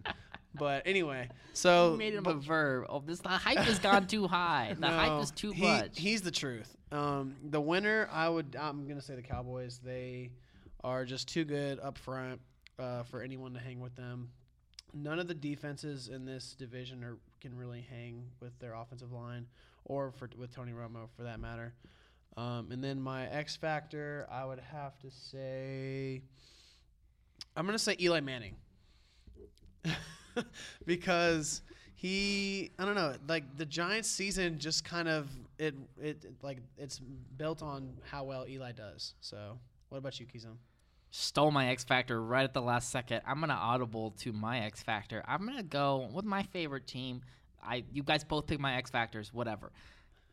But 0.56 0.82
anyway, 0.86 1.28
so 1.52 1.92
You 1.92 1.98
made 1.98 2.14
him 2.14 2.22
but- 2.24 2.36
a 2.36 2.38
verb. 2.38 2.86
Oh, 2.88 3.02
this 3.04 3.20
the 3.20 3.28
hype 3.28 3.58
has 3.58 3.78
gone 3.78 4.06
too 4.06 4.26
high. 4.28 4.74
The 4.78 4.86
hype 4.88 5.22
is 5.22 5.30
too 5.30 5.50
he- 5.52 5.62
much. 5.62 5.98
He's 5.98 6.22
the 6.22 6.30
truth. 6.30 6.76
Um, 6.94 7.34
the 7.50 7.60
winner, 7.60 8.08
I 8.12 8.28
would. 8.28 8.56
I'm 8.58 8.86
gonna 8.86 9.02
say 9.02 9.16
the 9.16 9.22
Cowboys. 9.22 9.80
They 9.84 10.30
are 10.84 11.04
just 11.04 11.26
too 11.26 11.44
good 11.44 11.80
up 11.80 11.98
front 11.98 12.40
uh, 12.78 13.02
for 13.02 13.20
anyone 13.20 13.52
to 13.54 13.58
hang 13.58 13.80
with 13.80 13.96
them. 13.96 14.30
None 14.92 15.18
of 15.18 15.26
the 15.26 15.34
defenses 15.34 16.06
in 16.06 16.24
this 16.24 16.54
division 16.54 17.02
are 17.02 17.18
can 17.40 17.56
really 17.56 17.84
hang 17.90 18.22
with 18.40 18.56
their 18.60 18.74
offensive 18.74 19.10
line, 19.10 19.46
or 19.84 20.12
for 20.12 20.30
with 20.38 20.54
Tony 20.54 20.70
Romo 20.70 21.08
for 21.16 21.24
that 21.24 21.40
matter. 21.40 21.74
Um, 22.36 22.70
and 22.70 22.82
then 22.82 23.00
my 23.00 23.26
X 23.26 23.56
factor, 23.56 24.28
I 24.30 24.44
would 24.44 24.60
have 24.60 24.96
to 25.00 25.10
say, 25.10 26.22
I'm 27.56 27.66
gonna 27.66 27.76
say 27.76 27.96
Eli 28.00 28.20
Manning, 28.20 28.54
because 30.86 31.62
he, 32.04 32.70
I 32.78 32.84
don't 32.84 32.96
know, 32.96 33.14
like 33.26 33.56
the 33.56 33.64
Giants 33.64 34.10
season 34.10 34.58
just 34.58 34.84
kind 34.84 35.08
of 35.08 35.26
it 35.58 35.74
it 35.98 36.22
like 36.42 36.58
it's 36.76 37.00
built 37.38 37.62
on 37.62 37.94
how 38.10 38.24
well 38.24 38.44
Eli 38.46 38.72
does. 38.72 39.14
So, 39.20 39.58
what 39.88 39.96
about 39.96 40.20
you, 40.20 40.26
Kizum? 40.26 40.56
Stole 41.10 41.50
my 41.50 41.68
X 41.68 41.82
factor 41.82 42.22
right 42.22 42.44
at 42.44 42.52
the 42.52 42.60
last 42.60 42.90
second. 42.90 43.22
I'm 43.26 43.40
gonna 43.40 43.54
audible 43.54 44.10
to 44.18 44.34
my 44.34 44.58
X 44.66 44.82
factor. 44.82 45.24
I'm 45.26 45.46
gonna 45.46 45.62
go 45.62 46.10
with 46.12 46.26
my 46.26 46.42
favorite 46.42 46.86
team. 46.86 47.22
I 47.64 47.84
you 47.90 48.02
guys 48.02 48.22
both 48.22 48.46
pick 48.48 48.60
my 48.60 48.74
X 48.74 48.90
factors. 48.90 49.32
Whatever. 49.32 49.72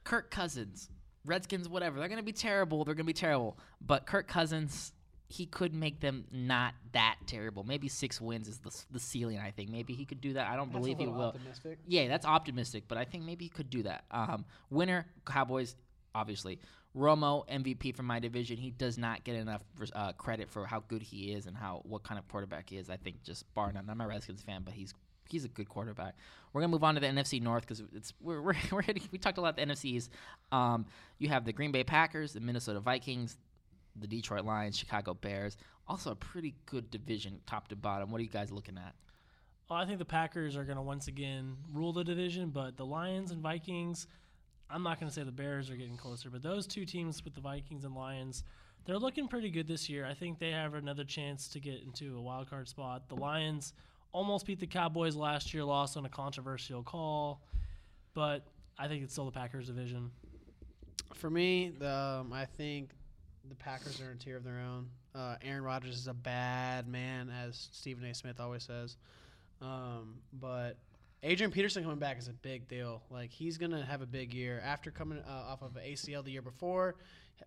Kirk 0.03 0.29
Cousins, 0.29 0.89
Redskins, 1.23 1.69
whatever. 1.69 1.99
They're 1.99 2.09
gonna 2.09 2.21
be 2.21 2.33
terrible. 2.33 2.83
They're 2.83 2.95
gonna 2.95 3.05
be 3.05 3.13
terrible. 3.13 3.57
But 3.79 4.05
Kirk 4.05 4.27
Cousins, 4.27 4.91
he 5.31 5.45
could 5.45 5.73
make 5.73 6.01
them 6.01 6.25
not 6.31 6.73
that 6.91 7.15
terrible. 7.25 7.63
Maybe 7.63 7.87
six 7.87 8.19
wins 8.19 8.49
is 8.49 8.59
the, 8.59 8.71
the 8.91 8.99
ceiling. 8.99 9.39
I 9.39 9.51
think 9.51 9.69
maybe 9.69 9.93
he 9.93 10.03
could 10.03 10.19
do 10.19 10.33
that. 10.33 10.47
I 10.47 10.57
don't 10.57 10.71
believe 10.71 10.97
he 10.97 11.07
will. 11.07 11.21
Optimistic. 11.21 11.79
Yeah, 11.87 12.09
that's 12.09 12.25
optimistic, 12.25 12.83
but 12.89 12.97
I 12.97 13.05
think 13.05 13.23
maybe 13.23 13.45
he 13.45 13.49
could 13.49 13.69
do 13.69 13.83
that. 13.83 14.03
Um, 14.11 14.43
winner 14.69 15.05
Cowboys, 15.25 15.75
obviously. 16.13 16.59
Romo 16.95 17.47
MVP 17.47 17.95
for 17.95 18.03
my 18.03 18.19
division. 18.19 18.57
He 18.57 18.71
does 18.71 18.97
not 18.97 19.23
get 19.23 19.37
enough 19.37 19.61
uh, 19.93 20.11
credit 20.13 20.49
for 20.49 20.65
how 20.65 20.83
good 20.89 21.01
he 21.01 21.31
is 21.31 21.45
and 21.45 21.55
how 21.55 21.81
what 21.85 22.03
kind 22.03 22.19
of 22.19 22.27
quarterback 22.27 22.69
he 22.69 22.77
is. 22.77 22.89
I 22.89 22.97
think 22.97 23.23
just 23.23 23.51
bar 23.53 23.71
none. 23.71 23.89
I'm 23.89 24.01
a 24.01 24.07
Redskins 24.07 24.41
fan, 24.41 24.63
but 24.65 24.73
he's 24.73 24.93
he's 25.29 25.45
a 25.45 25.47
good 25.47 25.69
quarterback. 25.69 26.15
We're 26.51 26.59
gonna 26.59 26.71
move 26.71 26.83
on 26.83 26.95
to 26.95 26.99
the 26.99 27.07
NFC 27.07 27.41
North 27.41 27.61
because 27.61 27.81
it's 27.95 28.13
we're 28.19 28.41
we're, 28.41 28.55
we're 28.71 28.81
hitting, 28.81 29.03
we 29.11 29.17
talked 29.17 29.37
a 29.37 29.41
lot 29.41 29.55
the 29.55 29.61
NFCs. 29.61 30.09
Um, 30.51 30.85
you 31.19 31.29
have 31.29 31.45
the 31.45 31.53
Green 31.53 31.71
Bay 31.71 31.85
Packers, 31.85 32.33
the 32.33 32.41
Minnesota 32.41 32.81
Vikings, 32.81 33.37
the 33.99 34.07
Detroit 34.07 34.45
Lions, 34.45 34.77
Chicago 34.77 35.13
Bears. 35.13 35.57
Also 35.87 36.11
a 36.11 36.15
pretty 36.15 36.55
good 36.65 36.89
division, 36.91 37.39
top 37.45 37.67
to 37.69 37.75
bottom. 37.75 38.11
What 38.11 38.19
are 38.19 38.23
you 38.23 38.29
guys 38.29 38.51
looking 38.51 38.77
at? 38.77 38.95
Well, 39.69 39.79
I 39.79 39.85
think 39.85 39.99
the 39.99 40.05
Packers 40.05 40.57
are 40.57 40.63
going 40.63 40.75
to 40.75 40.81
once 40.81 41.07
again 41.07 41.55
rule 41.73 41.93
the 41.93 42.03
division, 42.03 42.49
but 42.49 42.77
the 42.77 42.85
Lions 42.85 43.31
and 43.31 43.41
Vikings, 43.41 44.07
I'm 44.69 44.83
not 44.83 44.99
going 44.99 45.09
to 45.09 45.13
say 45.13 45.23
the 45.23 45.31
Bears 45.31 45.69
are 45.69 45.75
getting 45.75 45.97
closer, 45.97 46.29
but 46.29 46.43
those 46.43 46.67
two 46.67 46.85
teams 46.85 47.23
with 47.23 47.35
the 47.35 47.41
Vikings 47.41 47.85
and 47.85 47.95
Lions, 47.95 48.43
they're 48.85 48.97
looking 48.99 49.27
pretty 49.27 49.49
good 49.49 49.67
this 49.67 49.89
year. 49.89 50.05
I 50.05 50.13
think 50.13 50.39
they 50.39 50.51
have 50.51 50.73
another 50.73 51.03
chance 51.03 51.47
to 51.49 51.59
get 51.59 51.83
into 51.83 52.17
a 52.17 52.21
wild 52.21 52.49
card 52.49 52.67
spot. 52.67 53.07
The 53.07 53.15
Lions 53.15 53.73
almost 54.11 54.45
beat 54.45 54.59
the 54.59 54.67
Cowboys 54.67 55.15
last 55.15 55.53
year, 55.53 55.63
lost 55.63 55.95
on 55.95 56.05
a 56.05 56.09
controversial 56.09 56.83
call, 56.83 57.41
but 58.13 58.45
I 58.77 58.87
think 58.87 59.03
it's 59.03 59.13
still 59.13 59.25
the 59.25 59.31
Packers 59.31 59.67
division. 59.67 60.11
For 61.13 61.29
me, 61.29 61.71
the, 61.77 61.89
um, 62.21 62.33
I 62.33 62.45
think 62.45 62.89
the 63.49 63.55
Packers 63.55 63.99
are 64.01 64.11
in 64.11 64.17
a 64.17 64.19
tier 64.19 64.37
of 64.37 64.43
their 64.43 64.59
own. 64.59 64.87
Uh, 65.13 65.35
Aaron 65.41 65.63
Rodgers 65.63 65.97
is 65.97 66.07
a 66.07 66.13
bad 66.13 66.87
man, 66.87 67.29
as 67.45 67.69
Stephen 67.71 68.03
A. 68.05 68.13
Smith 68.13 68.39
always 68.39 68.63
says. 68.63 68.97
Um, 69.61 70.15
but 70.33 70.77
Adrian 71.23 71.51
Peterson 71.51 71.83
coming 71.83 71.99
back 71.99 72.17
is 72.17 72.27
a 72.27 72.33
big 72.33 72.67
deal. 72.67 73.01
Like 73.09 73.29
he's 73.31 73.57
gonna 73.57 73.85
have 73.85 74.01
a 74.01 74.05
big 74.07 74.33
year 74.33 74.61
after 74.63 74.89
coming 74.91 75.19
uh, 75.19 75.31
off 75.51 75.61
of 75.61 75.73
ACL 75.73 76.23
the 76.23 76.31
year 76.31 76.41
before. 76.41 76.95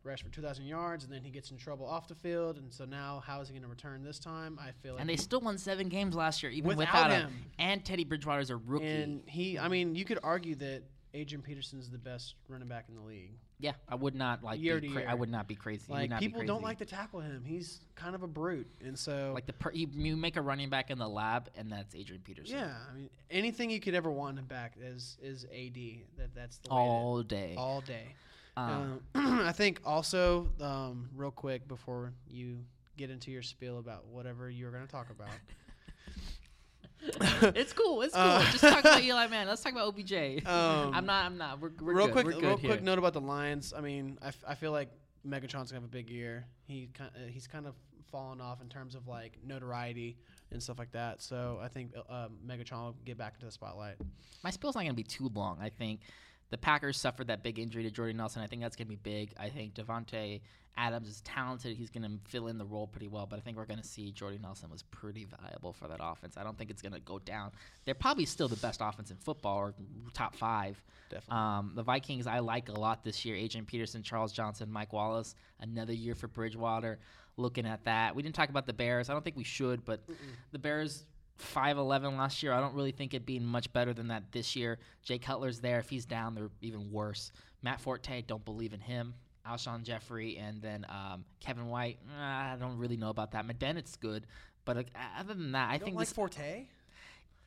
rushed 0.04 0.24
for 0.24 0.30
2,000 0.30 0.64
yards, 0.66 1.04
and 1.04 1.12
then 1.12 1.22
he 1.22 1.30
gets 1.30 1.50
in 1.50 1.56
trouble 1.56 1.86
off 1.86 2.06
the 2.08 2.14
field, 2.14 2.58
and 2.58 2.72
so 2.72 2.84
now 2.84 3.22
how 3.24 3.40
is 3.40 3.48
he 3.48 3.52
going 3.54 3.62
to 3.62 3.68
return 3.68 4.02
this 4.02 4.18
time? 4.18 4.58
I 4.60 4.70
feel 4.82 4.92
like 4.94 5.00
And 5.00 5.08
they 5.08 5.16
still 5.16 5.40
won 5.40 5.56
seven 5.56 5.88
games 5.88 6.14
last 6.16 6.42
year, 6.42 6.50
even 6.52 6.68
Without 6.76 6.92
without, 6.92 7.10
him. 7.12 7.20
him. 7.30 7.44
And 7.58 7.84
Teddy 7.84 8.04
Bridgewater's 8.04 8.50
a 8.50 8.56
rookie. 8.56 8.86
and 8.86 9.22
he, 9.26 9.58
I 9.58 9.68
mean, 9.68 9.94
you 9.94 10.04
could 10.04 10.18
argue 10.22 10.56
that 10.56 10.82
Adrian 11.14 11.42
Peterson's 11.42 11.88
the 11.88 11.96
best 11.98 12.34
running 12.48 12.66
back 12.68 12.86
in 12.88 12.96
the 12.96 13.00
league. 13.00 13.30
yeah, 13.60 13.72
I 13.88 13.94
would 13.94 14.14
not 14.16 14.42
like. 14.42 14.60
Year 14.60 14.80
be 14.80 14.88
to 14.88 14.94
cra- 14.94 15.04
I 15.10 15.14
would 15.14 15.30
not 15.30 15.46
be 15.46 15.54
crazy. 15.54 15.84
Like 15.90 16.10
not 16.10 16.18
people 16.20 16.44
don't 16.44 16.62
like 16.62 16.78
to 16.78 16.84
tackle 16.84 17.20
him. 17.20 17.44
He's 17.46 17.80
kind 17.94 18.14
of 18.16 18.22
a 18.24 18.26
brute, 18.26 18.66
and 18.84 18.98
so 18.98 19.30
Like 19.32 19.46
the 19.46 19.52
per- 19.52 19.70
you, 19.72 19.88
you 19.92 20.16
make 20.16 20.36
a 20.36 20.42
running 20.42 20.68
back 20.70 20.90
in 20.90 20.98
the 20.98 21.08
lab, 21.08 21.48
and 21.56 21.70
that's 21.70 21.94
Adrian 21.94 22.20
Peterson. 22.22 22.56
yeah, 22.58 22.74
I 22.90 22.94
mean 22.94 23.08
anything 23.30 23.70
you 23.70 23.78
could 23.80 23.94
ever 23.94 24.10
want 24.10 24.38
him 24.38 24.46
back 24.46 24.74
is 24.80 25.16
is 25.22 25.44
AD. 25.44 25.78
That 26.18 26.34
that's 26.34 26.58
the 26.58 26.70
way 26.70 26.76
all 26.80 27.22
day. 27.22 27.54
all 27.56 27.80
day. 27.80 28.14
Um, 28.56 29.00
Um, 29.14 29.40
I 29.46 29.52
think 29.52 29.80
also, 29.84 30.48
um, 30.60 31.08
real 31.16 31.30
quick 31.30 31.66
before 31.68 32.12
you 32.28 32.58
get 32.96 33.10
into 33.10 33.30
your 33.30 33.42
spiel 33.42 33.78
about 33.78 34.06
whatever 34.06 34.48
you're 34.50 34.70
going 34.70 34.84
to 34.86 34.90
talk 34.90 35.10
about. 35.10 35.28
it's 37.54 37.72
cool. 37.72 38.02
It's 38.02 38.14
cool. 38.14 38.22
Uh, 38.22 38.42
Just 38.50 38.60
talk 38.64 38.80
about 38.80 39.02
Eli 39.02 39.26
Man. 39.28 39.46
Let's 39.46 39.62
talk 39.62 39.72
about 39.72 39.88
OBJ. 39.88 40.12
Um, 40.46 40.94
I'm 40.94 41.06
not. 41.06 41.26
I'm 41.26 41.38
not. 41.38 41.60
We're, 41.60 41.70
we're 41.80 41.94
real 41.94 42.06
good. 42.06 42.12
quick, 42.12 42.26
We're 42.26 42.40
real 42.40 42.56
here. 42.56 42.70
quick 42.70 42.82
note 42.82 42.98
about 42.98 43.12
the 43.12 43.20
Lions. 43.20 43.72
I 43.76 43.80
mean, 43.80 44.18
I, 44.22 44.28
f- 44.28 44.44
I 44.46 44.54
feel 44.54 44.72
like 44.72 44.88
Megatron's 45.26 45.70
gonna 45.70 45.74
have 45.74 45.84
a 45.84 45.88
big 45.88 46.10
year. 46.10 46.46
He 46.66 46.88
kind 46.94 47.10
uh, 47.14 47.26
he's 47.28 47.46
kind 47.46 47.66
of 47.66 47.74
fallen 48.10 48.40
off 48.40 48.60
in 48.62 48.68
terms 48.68 48.94
of 48.94 49.06
like 49.08 49.38
notoriety 49.44 50.16
and 50.52 50.62
stuff 50.62 50.78
like 50.78 50.92
that. 50.92 51.20
So 51.20 51.58
I 51.62 51.68
think 51.68 51.92
uh, 52.08 52.28
Megatron 52.46 52.84
will 52.84 52.96
get 53.04 53.18
back 53.18 53.34
into 53.34 53.46
the 53.46 53.52
spotlight. 53.52 53.96
My 54.42 54.50
spill's 54.50 54.74
not 54.76 54.82
going 54.82 54.92
to 54.92 54.96
be 54.96 55.02
too 55.02 55.30
long. 55.34 55.58
I 55.60 55.68
think 55.68 56.00
the 56.50 56.58
Packers 56.58 56.96
suffered 56.96 57.28
that 57.28 57.42
big 57.42 57.58
injury 57.58 57.82
to 57.82 57.90
Jordy 57.90 58.12
Nelson. 58.12 58.42
I 58.42 58.46
think 58.46 58.62
that's 58.62 58.76
going 58.76 58.86
to 58.86 58.90
be 58.90 59.00
big. 59.02 59.32
I 59.38 59.48
think 59.48 59.74
Davante 59.74 60.40
Adams 60.76 61.08
is 61.08 61.20
talented. 61.20 61.76
He's 61.76 61.90
going 61.90 62.02
to 62.02 62.30
fill 62.30 62.48
in 62.48 62.58
the 62.58 62.64
role 62.64 62.86
pretty 62.86 63.08
well. 63.08 63.26
But 63.26 63.38
I 63.38 63.40
think 63.40 63.56
we're 63.56 63.64
going 63.64 63.80
to 63.80 63.86
see 63.86 64.10
Jordy 64.10 64.38
Nelson 64.40 64.70
was 64.70 64.82
pretty 64.82 65.24
valuable 65.24 65.72
for 65.72 65.88
that 65.88 66.00
offense. 66.02 66.36
I 66.36 66.42
don't 66.42 66.58
think 66.58 66.70
it's 66.70 66.82
going 66.82 66.92
to 66.92 67.00
go 67.00 67.18
down. 67.18 67.52
They're 67.84 67.94
probably 67.94 68.24
still 68.24 68.48
the 68.48 68.56
best 68.56 68.80
offense 68.82 69.10
in 69.10 69.16
football 69.16 69.58
or 69.58 69.74
top 70.12 70.34
five. 70.34 70.82
Definitely. 71.10 71.36
Um, 71.36 71.72
the 71.74 71.82
Vikings 71.82 72.26
I 72.26 72.40
like 72.40 72.68
a 72.68 72.72
lot 72.72 73.04
this 73.04 73.24
year. 73.24 73.36
Adrian 73.36 73.66
Peterson, 73.66 74.02
Charles 74.02 74.32
Johnson, 74.32 74.70
Mike 74.70 74.92
Wallace. 74.92 75.34
Another 75.60 75.92
year 75.92 76.14
for 76.14 76.28
Bridgewater. 76.28 76.98
Looking 77.36 77.66
at 77.66 77.84
that, 77.84 78.14
we 78.14 78.22
didn't 78.22 78.36
talk 78.36 78.48
about 78.48 78.66
the 78.66 78.72
Bears. 78.72 79.10
I 79.10 79.12
don't 79.12 79.24
think 79.24 79.36
we 79.36 79.42
should, 79.44 79.84
but 79.84 80.00
the 80.52 80.58
Bears 80.58 81.04
five 81.36 81.78
eleven 81.78 82.16
last 82.16 82.42
year. 82.42 82.52
I 82.52 82.60
don't 82.60 82.74
really 82.74 82.92
think 82.92 83.14
it 83.14 83.26
being 83.26 83.44
much 83.44 83.72
better 83.72 83.92
than 83.92 84.08
that 84.08 84.32
this 84.32 84.54
year. 84.56 84.78
Jay 85.02 85.18
Cutler's 85.18 85.60
there. 85.60 85.78
If 85.78 85.88
he's 85.88 86.06
down, 86.06 86.34
they're 86.34 86.50
even 86.60 86.90
worse. 86.90 87.32
Matt 87.62 87.80
Forte, 87.80 88.22
don't 88.22 88.44
believe 88.44 88.72
in 88.72 88.80
him. 88.80 89.14
Alshon 89.46 89.82
Jeffery 89.82 90.38
and 90.38 90.62
then 90.62 90.86
um, 90.88 91.24
Kevin 91.40 91.66
White. 91.68 91.98
I 92.18 92.56
don't 92.58 92.78
really 92.78 92.96
know 92.96 93.10
about 93.10 93.32
that. 93.32 93.46
McDennett's 93.46 93.96
good, 93.96 94.26
but 94.64 94.78
uh, 94.78 94.82
other 95.18 95.34
than 95.34 95.52
that, 95.52 95.70
I 95.70 95.78
think 95.78 95.98
this 95.98 96.12
Forte. 96.12 96.66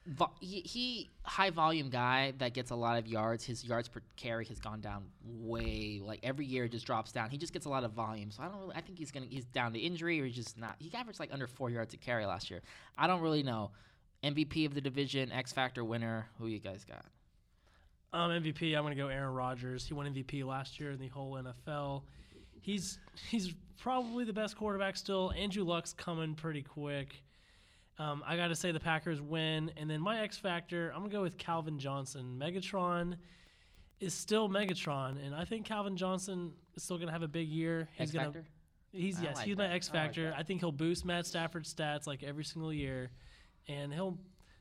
Vo- 0.08 0.32
he, 0.40 0.62
he 0.62 1.10
high 1.24 1.50
volume 1.50 1.90
guy 1.90 2.34
that 2.38 2.54
gets 2.54 2.72
a 2.72 2.76
lot 2.76 2.98
of 2.98 3.08
yards. 3.08 3.44
His 3.44 3.64
yards 3.64 3.88
per 3.88 4.02
carry 4.16 4.46
has 4.46 4.60
gone 4.60 4.82
down 4.82 5.06
way 5.24 6.02
like 6.04 6.20
every 6.24 6.46
year 6.46 6.68
just 6.68 6.86
drops 6.86 7.12
down. 7.12 7.30
He 7.30 7.38
just 7.38 7.54
gets 7.54 7.66
a 7.66 7.70
lot 7.70 7.84
of 7.84 7.92
volume. 7.92 8.32
So 8.32 8.44
I 8.44 8.48
don't 8.48 8.60
really 8.60 8.76
I 8.76 8.82
think 8.82 8.98
he's 8.98 9.12
gonna 9.12 9.28
he's 9.30 9.46
down 9.46 9.74
to 9.74 9.80
injury 9.80 10.22
or 10.22 10.26
he's 10.26 10.36
just 10.36 10.58
not 10.58 10.76
he 10.80 10.92
averaged 10.94 11.20
like 11.20 11.34
under 11.34 11.48
four 11.48 11.70
yards 11.70 11.94
a 11.94 11.98
carry 11.98 12.26
last 12.26 12.50
year. 12.50 12.62
I 12.98 13.08
don't 13.08 13.22
really 13.22 13.44
know. 13.44 13.72
MVP 14.24 14.66
of 14.66 14.74
the 14.74 14.82
division, 14.82 15.32
X 15.32 15.52
Factor 15.52 15.84
winner, 15.84 16.28
who 16.40 16.48
you 16.48 16.60
guys 16.60 16.84
got? 16.84 17.06
Um, 18.14 18.32
MVP, 18.32 18.76
I'm 18.76 18.84
to 18.88 18.96
go 18.96 19.10
Aaron 19.10 19.34
Rodgers. 19.34 19.86
He 19.86 19.94
won 19.94 20.12
MVP 20.12 20.44
last 20.46 20.80
year 20.80 20.92
in 20.92 21.00
the 21.00 21.10
whole 21.10 21.34
NFL. 21.34 22.04
He's 22.62 23.00
he's 23.30 23.54
probably 23.78 24.24
the 24.24 24.34
best 24.34 24.58
quarterback 24.58 24.96
still. 24.96 25.32
Andrew 25.38 25.64
Luck's 25.64 25.94
coming 25.94 26.34
pretty 26.34 26.62
quick. 26.62 27.22
Um, 28.00 28.24
I 28.26 28.36
got 28.38 28.50
to 28.50 28.56
say 28.56 28.72
the 28.72 28.80
Packers 28.80 29.22
win, 29.22 29.72
and 29.76 29.90
then 29.90 30.02
my 30.02 30.22
X 30.22 30.38
factor, 30.38 30.92
I'm 30.94 31.02
gonna 31.02 31.12
go 31.12 31.22
with 31.22 31.38
Calvin 31.38 31.80
Johnson. 31.80 32.40
Megatron 32.40 33.16
is 34.00 34.14
still 34.14 34.48
Megatron, 34.48 35.26
and 35.26 35.34
I 35.34 35.46
think 35.46 35.66
Calvin 35.66 35.98
Johnson 35.98 36.54
is 36.76 36.84
still 36.84 36.98
gonna 36.98 37.12
have 37.12 37.24
a 37.24 37.28
big 37.28 37.48
year. 37.48 37.90
He's 37.94 38.10
X 38.10 38.12
gonna 38.12 38.26
Factor? 38.26 38.46
He's 38.92 39.20
I 39.20 39.24
yes, 39.24 39.36
like 39.38 39.46
he's 39.46 39.56
that. 39.58 39.70
my 39.70 39.74
X 39.74 39.90
I 39.90 39.94
like 39.94 40.06
factor. 40.06 40.30
that. 40.30 40.38
I 40.38 40.44
think 40.44 40.60
he'll 40.60 40.72
boost 40.72 41.06
Matt 41.06 41.26
Stafford's 41.26 41.74
stats 41.74 42.06
like 42.06 42.24
every 42.24 42.44
single 42.44 42.72
year, 42.72 43.10
and 43.68 43.92
he'll 43.92 44.18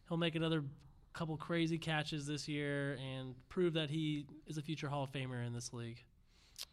he'll 0.09 0.17
make 0.17 0.35
another 0.35 0.65
couple 1.13 1.37
crazy 1.37 1.79
catches 1.79 2.27
this 2.27 2.47
year 2.47 2.99
and 3.03 3.35
prove 3.49 3.73
that 3.73 3.89
he 3.89 4.27
is 4.47 4.59
a 4.59 4.63
future 4.63 4.89
Hall 4.89 5.05
of 5.05 5.13
Famer 5.13 5.47
in 5.47 5.53
this 5.53 5.73
league. 5.73 6.03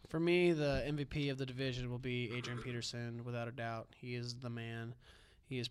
For 0.09 0.19
me, 0.19 0.51
the 0.51 0.83
MVP 0.85 1.31
of 1.31 1.37
the 1.37 1.45
division 1.45 1.89
will 1.89 1.97
be 1.99 2.31
Adrian 2.35 2.59
Peterson, 2.59 3.23
without 3.23 3.47
a 3.47 3.51
doubt. 3.51 3.87
He 3.97 4.15
is 4.15 4.35
the 4.35 4.49
man. 4.49 4.95
He 5.47 5.59
is. 5.59 5.69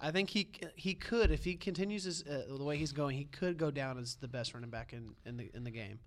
I 0.00 0.10
think 0.10 0.30
he 0.30 0.48
he 0.76 0.94
could 0.94 1.30
if 1.30 1.44
he 1.44 1.54
continues 1.56 2.04
his, 2.04 2.22
uh, 2.22 2.44
the 2.56 2.62
way 2.64 2.76
he's 2.76 2.92
going, 2.92 3.16
he 3.16 3.24
could 3.24 3.56
go 3.58 3.70
down 3.70 3.98
as 3.98 4.14
the 4.16 4.28
best 4.28 4.54
running 4.54 4.70
back 4.70 4.92
in, 4.92 5.14
in 5.26 5.36
the 5.36 5.50
in 5.54 5.64
the 5.64 5.70
game, 5.70 5.98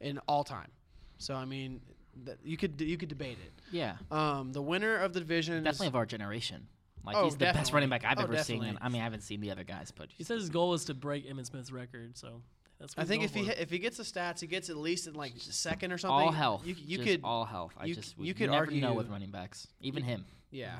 in 0.00 0.18
all 0.26 0.44
time. 0.44 0.70
So 1.18 1.34
I 1.34 1.44
mean, 1.44 1.80
that 2.24 2.38
you 2.44 2.56
could 2.56 2.80
you 2.80 2.96
could 2.96 3.08
debate 3.08 3.38
it. 3.44 3.52
Yeah. 3.70 3.96
Um, 4.10 4.52
the 4.52 4.62
winner 4.62 4.96
of 4.96 5.12
the 5.12 5.20
division 5.20 5.54
is- 5.56 5.64
Definitely 5.64 5.86
of 5.88 5.96
our 5.96 6.06
generation. 6.06 6.66
Like 7.06 7.16
Oh, 7.16 7.24
he's 7.24 7.36
the 7.36 7.44
best 7.44 7.72
running 7.72 7.90
back 7.90 8.04
I've 8.04 8.18
Oh, 8.18 8.22
ever 8.22 8.32
seen. 8.38 8.60
definitely. 8.60 8.68
And, 8.70 8.78
I 8.80 8.88
mean, 8.88 9.00
I 9.02 9.04
haven't 9.04 9.22
seen 9.22 9.40
the 9.40 9.50
other 9.50 9.62
guys, 9.64 9.92
but 9.94 10.08
He 10.16 10.24
says 10.24 10.40
his 10.40 10.50
goal 10.50 10.72
is 10.74 10.86
to 10.86 10.94
break 10.94 11.28
Emmitt 11.28 11.46
Smith's 11.46 11.70
record, 11.70 12.16
so 12.16 12.40
that's. 12.80 12.94
I 12.96 13.04
think 13.04 13.22
if 13.24 13.34
he 13.34 13.42
for. 13.42 13.48
hit, 13.50 13.58
if 13.60 13.70
he 13.70 13.78
gets 13.78 13.98
the 13.98 14.04
stats, 14.04 14.40
he 14.40 14.46
gets 14.46 14.70
at 14.70 14.76
least 14.76 15.06
in 15.06 15.12
like 15.14 15.34
second 15.36 15.92
or 15.92 15.98
something. 15.98 16.14
all 16.28 16.32
health. 16.32 16.66
You, 16.66 16.74
you 16.84 16.96
just 16.98 17.08
could 17.10 17.20
all 17.22 17.44
health. 17.44 17.74
I 17.78 17.84
you- 17.84 17.94
just 17.94 18.18
you 18.18 18.32
could 18.34 18.50
never 18.50 18.70
know 18.70 18.94
with 18.94 19.08
running 19.08 19.30
backs, 19.30 19.68
even 19.80 20.02
him. 20.02 20.24
Yeah. 20.50 20.78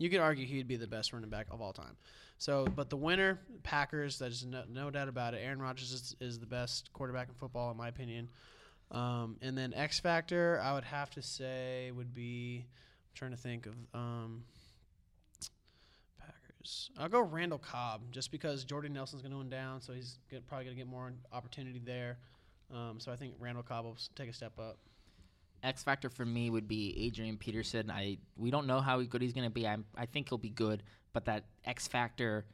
You 0.00 0.08
could 0.08 0.20
argue 0.20 0.46
he'd 0.46 0.66
be 0.66 0.76
the 0.76 0.86
best 0.86 1.12
running 1.12 1.28
back 1.28 1.48
of 1.50 1.60
all 1.60 1.74
time. 1.74 1.94
So, 2.38 2.66
but 2.74 2.88
the 2.88 2.96
winner, 2.96 3.38
Packers, 3.62 4.18
there's 4.18 4.46
no, 4.46 4.62
no 4.66 4.90
doubt 4.90 5.08
about 5.08 5.34
it. 5.34 5.42
Aaron 5.44 5.60
Rodgers 5.60 5.92
is, 5.92 6.16
is 6.20 6.38
the 6.38 6.46
best 6.46 6.90
quarterback 6.94 7.28
in 7.28 7.34
football, 7.34 7.70
in 7.70 7.76
my 7.76 7.88
opinion. 7.88 8.30
Um, 8.90 9.36
and 9.42 9.58
then 9.58 9.74
X 9.74 10.00
Factor, 10.00 10.58
I 10.64 10.72
would 10.72 10.84
have 10.84 11.10
to 11.10 11.22
say, 11.22 11.92
would 11.94 12.14
be. 12.14 12.64
I'm 12.64 13.14
trying 13.14 13.30
to 13.32 13.36
think 13.36 13.66
of. 13.66 13.74
Um, 13.92 14.44
Packers. 16.18 16.90
I'll 16.96 17.10
go 17.10 17.20
Randall 17.20 17.58
Cobb 17.58 18.00
just 18.10 18.32
because 18.32 18.64
Jordan 18.64 18.94
Nelson's 18.94 19.20
going 19.20 19.32
to 19.32 19.38
win 19.38 19.50
down, 19.50 19.82
so 19.82 19.92
he's 19.92 20.16
get, 20.30 20.48
probably 20.48 20.64
going 20.64 20.76
to 20.76 20.82
get 20.82 20.88
more 20.88 21.12
opportunity 21.30 21.78
there. 21.84 22.16
Um, 22.74 23.00
so 23.00 23.12
I 23.12 23.16
think 23.16 23.34
Randall 23.38 23.64
Cobb 23.64 23.84
will 23.84 23.98
take 24.16 24.30
a 24.30 24.32
step 24.32 24.58
up. 24.58 24.78
X 25.62 25.82
factor 25.82 26.08
for 26.08 26.24
me 26.24 26.50
would 26.50 26.68
be 26.68 27.06
Adrian 27.06 27.36
Peterson. 27.36 27.90
I 27.90 28.18
we 28.36 28.50
don't 28.50 28.66
know 28.66 28.80
how 28.80 29.00
good 29.02 29.22
he's 29.22 29.32
going 29.32 29.46
to 29.46 29.50
be. 29.50 29.66
I'm, 29.66 29.84
I 29.96 30.06
think 30.06 30.28
he'll 30.28 30.38
be 30.38 30.50
good, 30.50 30.82
but 31.12 31.24
that 31.26 31.44
X 31.64 31.88
factor 31.88 32.44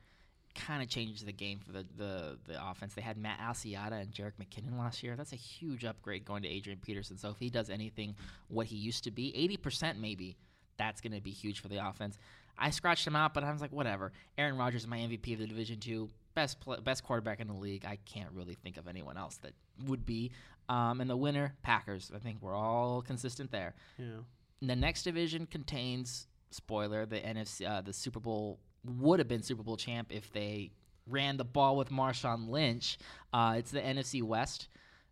kind 0.54 0.82
of 0.82 0.88
changes 0.88 1.22
the 1.22 1.32
game 1.32 1.60
for 1.64 1.72
the, 1.72 1.86
the 1.96 2.38
the 2.46 2.70
offense. 2.70 2.94
They 2.94 3.02
had 3.02 3.16
Matt 3.16 3.38
Asiata 3.40 4.00
and 4.00 4.10
Jerick 4.10 4.32
McKinnon 4.40 4.78
last 4.78 5.02
year. 5.02 5.14
That's 5.16 5.32
a 5.32 5.36
huge 5.36 5.84
upgrade 5.84 6.24
going 6.24 6.42
to 6.42 6.48
Adrian 6.48 6.78
Peterson. 6.80 7.16
So 7.16 7.30
if 7.30 7.38
he 7.38 7.50
does 7.50 7.70
anything 7.70 8.16
what 8.48 8.66
he 8.66 8.76
used 8.76 9.04
to 9.04 9.10
be, 9.10 9.32
80% 9.62 9.98
maybe, 9.98 10.36
that's 10.78 11.00
going 11.00 11.12
to 11.12 11.20
be 11.20 11.30
huge 11.30 11.60
for 11.60 11.68
the 11.68 11.86
offense. 11.86 12.18
I 12.58 12.70
scratched 12.70 13.06
him 13.06 13.16
out, 13.16 13.34
but 13.34 13.44
I 13.44 13.52
was 13.52 13.60
like, 13.60 13.72
whatever. 13.72 14.12
Aaron 14.38 14.56
Rodgers 14.56 14.82
is 14.82 14.88
my 14.88 14.98
MVP 14.98 15.34
of 15.34 15.40
the 15.40 15.46
division 15.46 15.78
two, 15.78 16.08
best 16.36 16.58
best 16.84 17.02
quarterback 17.02 17.40
in 17.40 17.48
the 17.48 17.54
league. 17.54 17.84
I 17.84 17.98
can't 18.04 18.30
really 18.32 18.54
think 18.54 18.76
of 18.76 18.86
anyone 18.86 19.16
else 19.16 19.38
that 19.38 19.54
would 19.86 20.06
be. 20.06 20.30
Um, 20.68 21.00
and 21.00 21.10
the 21.10 21.16
winner, 21.16 21.56
Packers. 21.62 22.12
I 22.14 22.20
think 22.20 22.38
we're 22.40 22.54
all 22.54 23.02
consistent 23.02 23.50
there. 23.50 23.74
Yeah. 23.98 24.18
The 24.62 24.76
next 24.76 25.02
division 25.02 25.46
contains 25.46 26.28
spoiler 26.50 27.04
the 27.06 27.18
NFC 27.18 27.68
uh, 27.68 27.80
the 27.80 27.92
Super 27.92 28.20
Bowl 28.20 28.60
would 28.84 29.18
have 29.18 29.26
been 29.26 29.42
Super 29.42 29.64
Bowl 29.64 29.76
champ 29.76 30.08
if 30.10 30.32
they 30.32 30.70
ran 31.08 31.36
the 31.36 31.44
ball 31.44 31.76
with 31.76 31.90
Marshawn 31.90 32.48
Lynch. 32.48 32.98
Uh, 33.32 33.54
it's 33.58 33.72
the 33.72 33.80
NFC 33.80 34.22
West. 34.22 34.68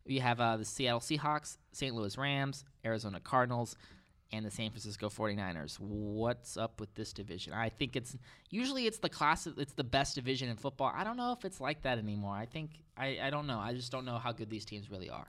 We 0.07 0.19
have 0.19 0.39
uh, 0.39 0.59
the 0.59 0.65
Seattle 0.65 1.01
Seahawks, 1.01 1.57
St. 1.73 1.95
Louis 1.95 2.17
Rams, 2.19 2.65
Arizona 2.85 3.21
Cardinals, 3.21 3.77
and 4.35 4.45
the 4.45 4.51
San 4.51 4.71
Francisco 4.71 5.09
49ers. 5.09 5.79
What's 5.79 6.57
up 6.57 6.81
with 6.81 6.95
this 6.95 7.13
division? 7.13 7.53
I 7.53 7.69
think 7.69 7.95
it's 7.97 8.17
usually 8.51 8.87
it's 8.87 8.99
the 8.99 9.09
class 9.09 9.47
it's 9.47 9.73
the 9.75 9.85
best 9.85 10.17
division 10.17 10.49
in 10.49 10.57
football. 10.57 10.93
I 10.95 11.05
don't 11.05 11.17
know 11.17 11.33
if 11.33 11.45
it's 11.45 11.61
like 11.61 11.83
that 11.83 11.99
anymore. 11.99 12.35
I 12.35 12.47
think 12.47 12.71
I, 12.97 13.19
I 13.23 13.31
don't 13.31 13.47
know. 13.47 13.59
I 13.59 13.73
just 13.73 13.93
don't 13.93 14.05
know 14.05 14.19
how 14.19 14.33
good 14.33 14.51
these 14.51 14.65
teams 14.65 14.91
really 14.91 15.09
are. 15.09 15.29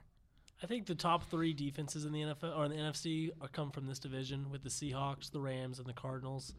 I 0.62 0.66
think 0.66 0.86
the 0.86 0.94
top 0.94 1.30
three 1.30 1.52
defenses 1.52 2.04
in 2.04 2.12
the 2.12 2.22
NFL 2.22 2.56
or 2.56 2.64
in 2.64 2.70
the 2.70 2.78
NFC 2.78 3.30
are 3.40 3.48
come 3.48 3.70
from 3.70 3.86
this 3.86 3.98
division 3.98 4.50
with 4.50 4.62
the 4.62 4.70
Seahawks, 4.70 5.30
the 5.30 5.40
Rams, 5.40 5.78
and 5.78 5.86
the 5.86 5.92
Cardinals. 5.92 6.54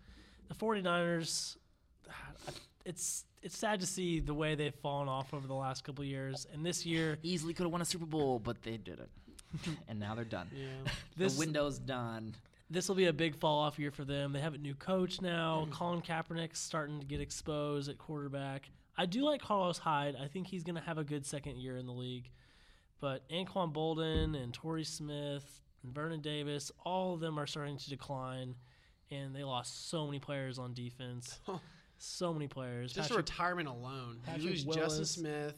The 0.50 0.56
49ers, 0.56 1.58
ah, 2.10 2.52
it's 2.86 3.26
it's 3.42 3.58
sad 3.58 3.80
to 3.82 3.86
see 3.86 4.20
the 4.20 4.34
way 4.34 4.56
they've 4.56 4.76
fallen 4.76 5.08
off 5.10 5.34
over 5.34 5.48
the 5.48 5.54
last 5.54 5.84
couple 5.84 6.04
of 6.04 6.08
years. 6.08 6.48
And 6.54 6.66
this 6.66 6.86
year, 6.86 7.18
Easily 7.24 7.54
could 7.54 7.64
have 7.64 7.72
won 7.72 7.82
a 7.82 7.86
Super 7.86 8.06
Bowl, 8.06 8.40
but 8.40 8.62
they 8.62 8.78
didn't. 8.78 9.10
and 9.88 10.00
now 10.00 10.16
they're 10.16 10.26
done. 10.26 10.48
Yeah. 10.54 10.68
This- 11.18 11.34
the 11.34 11.40
window's 11.40 11.80
done. 11.80 12.36
this 12.70 12.88
will 12.88 12.96
be 12.96 13.06
a 13.06 13.14
big 13.14 13.36
fall 13.36 13.60
off 13.60 13.80
year 13.80 13.92
for 13.92 14.04
them. 14.06 14.34
They 14.34 14.40
have 14.40 14.54
a 14.54 14.58
new 14.60 14.76
coach 14.76 15.22
now. 15.22 15.68
Colin 15.72 16.02
Kaepernick's 16.02 16.60
starting 16.60 17.00
to 17.00 17.06
get 17.06 17.22
exposed 17.22 17.90
at 17.90 17.98
quarterback. 17.98 18.70
I 18.98 19.06
do 19.06 19.24
like 19.24 19.42
Carlos 19.42 19.78
Hyde. 19.78 20.16
I 20.22 20.28
think 20.28 20.48
he's 20.48 20.64
going 20.64 20.76
to 20.76 20.82
have 20.82 20.98
a 20.98 21.04
good 21.04 21.26
second 21.26 21.58
year 21.58 21.78
in 21.78 21.86
the 21.86 21.94
league. 21.94 22.30
But 23.00 23.28
Anquan 23.30 23.74
Boldin 23.74 24.36
and 24.42 24.54
Torrey 24.54 24.84
Smith 24.84 25.62
and 25.84 25.94
Vernon 25.94 26.20
Davis, 26.22 26.72
all 26.84 27.14
of 27.14 27.20
them 27.20 27.40
are 27.40 27.46
starting 27.46 27.78
to 27.78 27.90
decline, 27.90 28.56
and 29.12 29.36
they 29.36 29.44
lost 29.44 29.90
so 29.90 30.06
many 30.08 30.18
players 30.20 30.58
on 30.60 30.74
defense. 30.74 31.40
so 32.00 32.34
many 32.34 32.48
players. 32.48 32.92
Just 32.94 33.10
Patrick- 33.10 33.28
retirement 33.30 33.68
alone. 33.70 34.20
Patrick 34.26 34.44
you 34.44 34.50
lose 34.50 34.64
Justin 34.64 34.82
Willis. 34.90 35.12
Smith. 35.12 35.56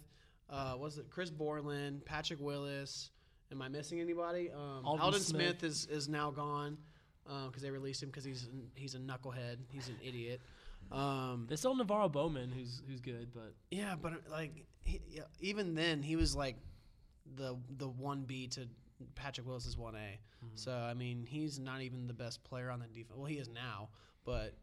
Uh, 0.49 0.75
was 0.77 0.97
it 0.97 1.05
Chris 1.09 1.29
Borland, 1.29 2.03
Patrick 2.05 2.39
Willis? 2.41 3.09
Am 3.51 3.61
I 3.61 3.67
missing 3.67 3.99
anybody? 3.99 4.51
Um, 4.51 4.85
Aldon 4.85 5.05
Aldon, 5.05 5.21
Smith. 5.21 5.59
Smith. 5.59 5.63
is, 5.63 5.87
is 5.87 6.07
now 6.09 6.31
gone 6.31 6.77
because 7.47 7.61
they 7.61 7.71
released 7.71 8.01
him 8.01 8.09
because 8.09 8.23
he's 8.23 8.45
an- 8.45 8.71
he's 8.75 8.95
a 8.95 8.99
knucklehead. 8.99 9.57
He's 9.71 9.87
an 9.89 9.97
idiot. 10.03 10.41
Um, 10.91 11.45
they 11.47 11.55
still 11.55 11.75
NaVorro 11.75 12.11
Bowman, 12.11 12.51
who's 12.51 12.81
who's 12.87 12.99
good, 12.99 13.29
but 13.33 13.53
yeah, 13.69 13.95
but 14.01 14.13
uh, 14.13 14.15
like 14.31 14.65
he, 14.83 15.01
yeah, 15.07 15.23
even 15.39 15.75
then, 15.75 16.01
he 16.01 16.15
was 16.15 16.35
like 16.35 16.55
the 17.35 17.57
the 17.77 17.87
one 17.87 18.23
B 18.23 18.47
to 18.47 18.67
Patrick 19.13 19.45
Willis 19.45 19.65
is 19.65 19.77
one 19.77 19.95
A. 19.95 19.97
Mm-hmm. 19.97 20.55
So 20.55 20.71
I 20.71 20.93
mean, 20.95 21.25
he's 21.27 21.59
not 21.59 21.81
even 21.81 22.07
the 22.07 22.13
best 22.13 22.43
player 22.43 22.71
on 22.71 22.79
the 22.79 22.87
defense. 22.87 23.13
Well, 23.15 23.27
he 23.27 23.37
is 23.37 23.49
now, 23.49 23.89
but 24.25 24.55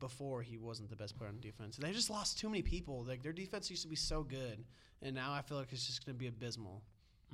before 0.00 0.42
he 0.42 0.58
wasn't 0.58 0.90
the 0.90 0.96
best 0.96 1.16
player 1.16 1.28
on 1.30 1.36
the 1.36 1.40
defense. 1.40 1.76
They 1.76 1.92
just 1.92 2.10
lost 2.10 2.38
too 2.38 2.50
many 2.50 2.62
people. 2.62 3.04
Like 3.04 3.22
their 3.22 3.32
defense 3.32 3.70
used 3.70 3.82
to 3.82 3.88
be 3.88 3.96
so 3.96 4.22
good, 4.22 4.64
and 5.00 5.14
now 5.14 5.32
I 5.32 5.40
feel 5.40 5.56
like 5.56 5.72
it's 5.72 5.86
just 5.86 6.04
going 6.04 6.16
to 6.16 6.18
be 6.18 6.26
abysmal. 6.26 6.82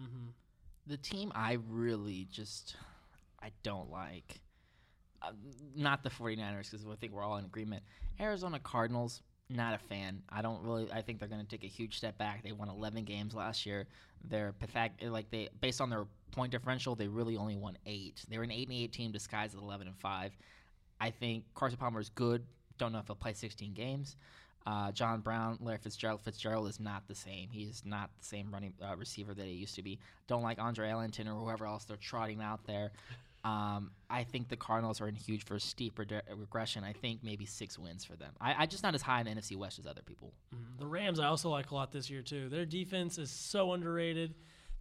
mm-hmm. 0.00 0.28
The 0.86 0.96
team 0.96 1.32
I 1.34 1.58
really 1.68 2.26
just 2.30 2.76
I 3.42 3.50
don't 3.62 3.90
like. 3.90 4.40
Uh, 5.22 5.30
not 5.74 6.02
the 6.02 6.10
49ers 6.10 6.70
because 6.70 6.86
I 6.86 6.94
think 6.96 7.12
we're 7.12 7.22
all 7.22 7.36
in 7.36 7.44
agreement. 7.44 7.82
Arizona 8.20 8.58
Cardinals, 8.58 9.22
not 9.48 9.74
a 9.74 9.78
fan. 9.78 10.22
I 10.30 10.42
don't 10.42 10.62
really. 10.62 10.90
I 10.92 11.02
think 11.02 11.18
they're 11.18 11.28
going 11.28 11.44
to 11.44 11.48
take 11.48 11.64
a 11.64 11.68
huge 11.68 11.96
step 11.96 12.18
back. 12.18 12.42
They 12.42 12.52
won 12.52 12.68
11 12.68 13.04
games 13.04 13.34
last 13.34 13.66
year. 13.66 13.86
They're 14.28 14.52
pathetic. 14.52 14.92
Like 15.02 15.30
they, 15.30 15.48
based 15.60 15.80
on 15.80 15.90
their 15.90 16.06
point 16.32 16.50
differential, 16.52 16.94
they 16.94 17.08
really 17.08 17.36
only 17.36 17.56
won 17.56 17.78
eight. 17.86 18.24
They 18.28 18.38
were 18.38 18.44
an 18.44 18.50
eight 18.50 18.68
and 18.68 18.76
eight 18.76 18.92
team 18.92 19.12
disguised 19.12 19.54
as 19.54 19.60
11 19.60 19.86
and 19.86 19.96
five. 19.96 20.32
I 21.00 21.10
think 21.10 21.44
Carson 21.54 21.78
Palmer 21.78 22.00
is 22.00 22.08
good. 22.10 22.42
Don't 22.78 22.92
know 22.92 22.98
if 22.98 23.06
he'll 23.06 23.16
play 23.16 23.32
16 23.32 23.72
games. 23.74 24.16
Uh, 24.66 24.90
John 24.90 25.20
Brown, 25.20 25.58
Larry 25.60 25.78
Fitzgerald. 25.78 26.20
Fitzgerald 26.22 26.68
is 26.68 26.80
not 26.80 27.06
the 27.06 27.14
same. 27.14 27.48
He 27.50 27.62
is 27.62 27.82
not 27.84 28.10
the 28.18 28.24
same 28.24 28.50
running 28.52 28.72
uh, 28.82 28.96
receiver 28.96 29.32
that 29.32 29.46
he 29.46 29.52
used 29.52 29.76
to 29.76 29.82
be. 29.82 30.00
Don't 30.26 30.42
like 30.42 30.58
Andre 30.58 30.90
Ellington 30.90 31.28
or 31.28 31.38
whoever 31.38 31.66
else 31.66 31.84
they're 31.84 31.96
trotting 31.96 32.42
out 32.42 32.66
there. 32.66 32.90
Um, 33.44 33.92
I 34.10 34.24
think 34.24 34.48
the 34.48 34.56
Cardinals 34.56 35.00
are 35.00 35.06
in 35.06 35.14
huge 35.14 35.44
for 35.44 35.54
a 35.54 35.60
steep 35.60 36.00
reg- 36.00 36.20
regression. 36.36 36.82
I 36.82 36.92
think 36.94 37.20
maybe 37.22 37.46
six 37.46 37.78
wins 37.78 38.04
for 38.04 38.16
them. 38.16 38.32
I, 38.40 38.62
I 38.62 38.66
just 38.66 38.82
not 38.82 38.96
as 38.96 39.02
high 39.02 39.20
in 39.20 39.26
the 39.26 39.32
NFC 39.32 39.56
West 39.56 39.78
as 39.78 39.86
other 39.86 40.02
people. 40.02 40.32
Mhm. 40.52 40.80
The 40.80 40.86
Rams 40.86 41.20
I 41.20 41.26
also 41.26 41.48
like 41.48 41.70
a 41.70 41.74
lot 41.76 41.92
this 41.92 42.10
year 42.10 42.22
too. 42.22 42.48
Their 42.48 42.66
defense 42.66 43.18
is 43.18 43.30
so 43.30 43.72
underrated. 43.72 44.34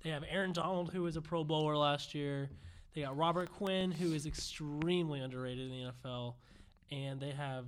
They 0.03 0.09
have 0.09 0.23
Aaron 0.27 0.51
Donald, 0.51 0.91
who 0.91 1.03
was 1.03 1.15
a 1.15 1.21
Pro 1.21 1.43
Bowler 1.43 1.77
last 1.77 2.15
year. 2.15 2.49
They 2.95 3.01
got 3.01 3.15
Robert 3.15 3.51
Quinn, 3.51 3.91
who 3.91 4.13
is 4.13 4.25
extremely 4.25 5.19
underrated 5.19 5.69
in 5.71 5.77
the 5.85 5.91
NFL, 5.91 6.35
and 6.91 7.19
they 7.19 7.31
have 7.31 7.65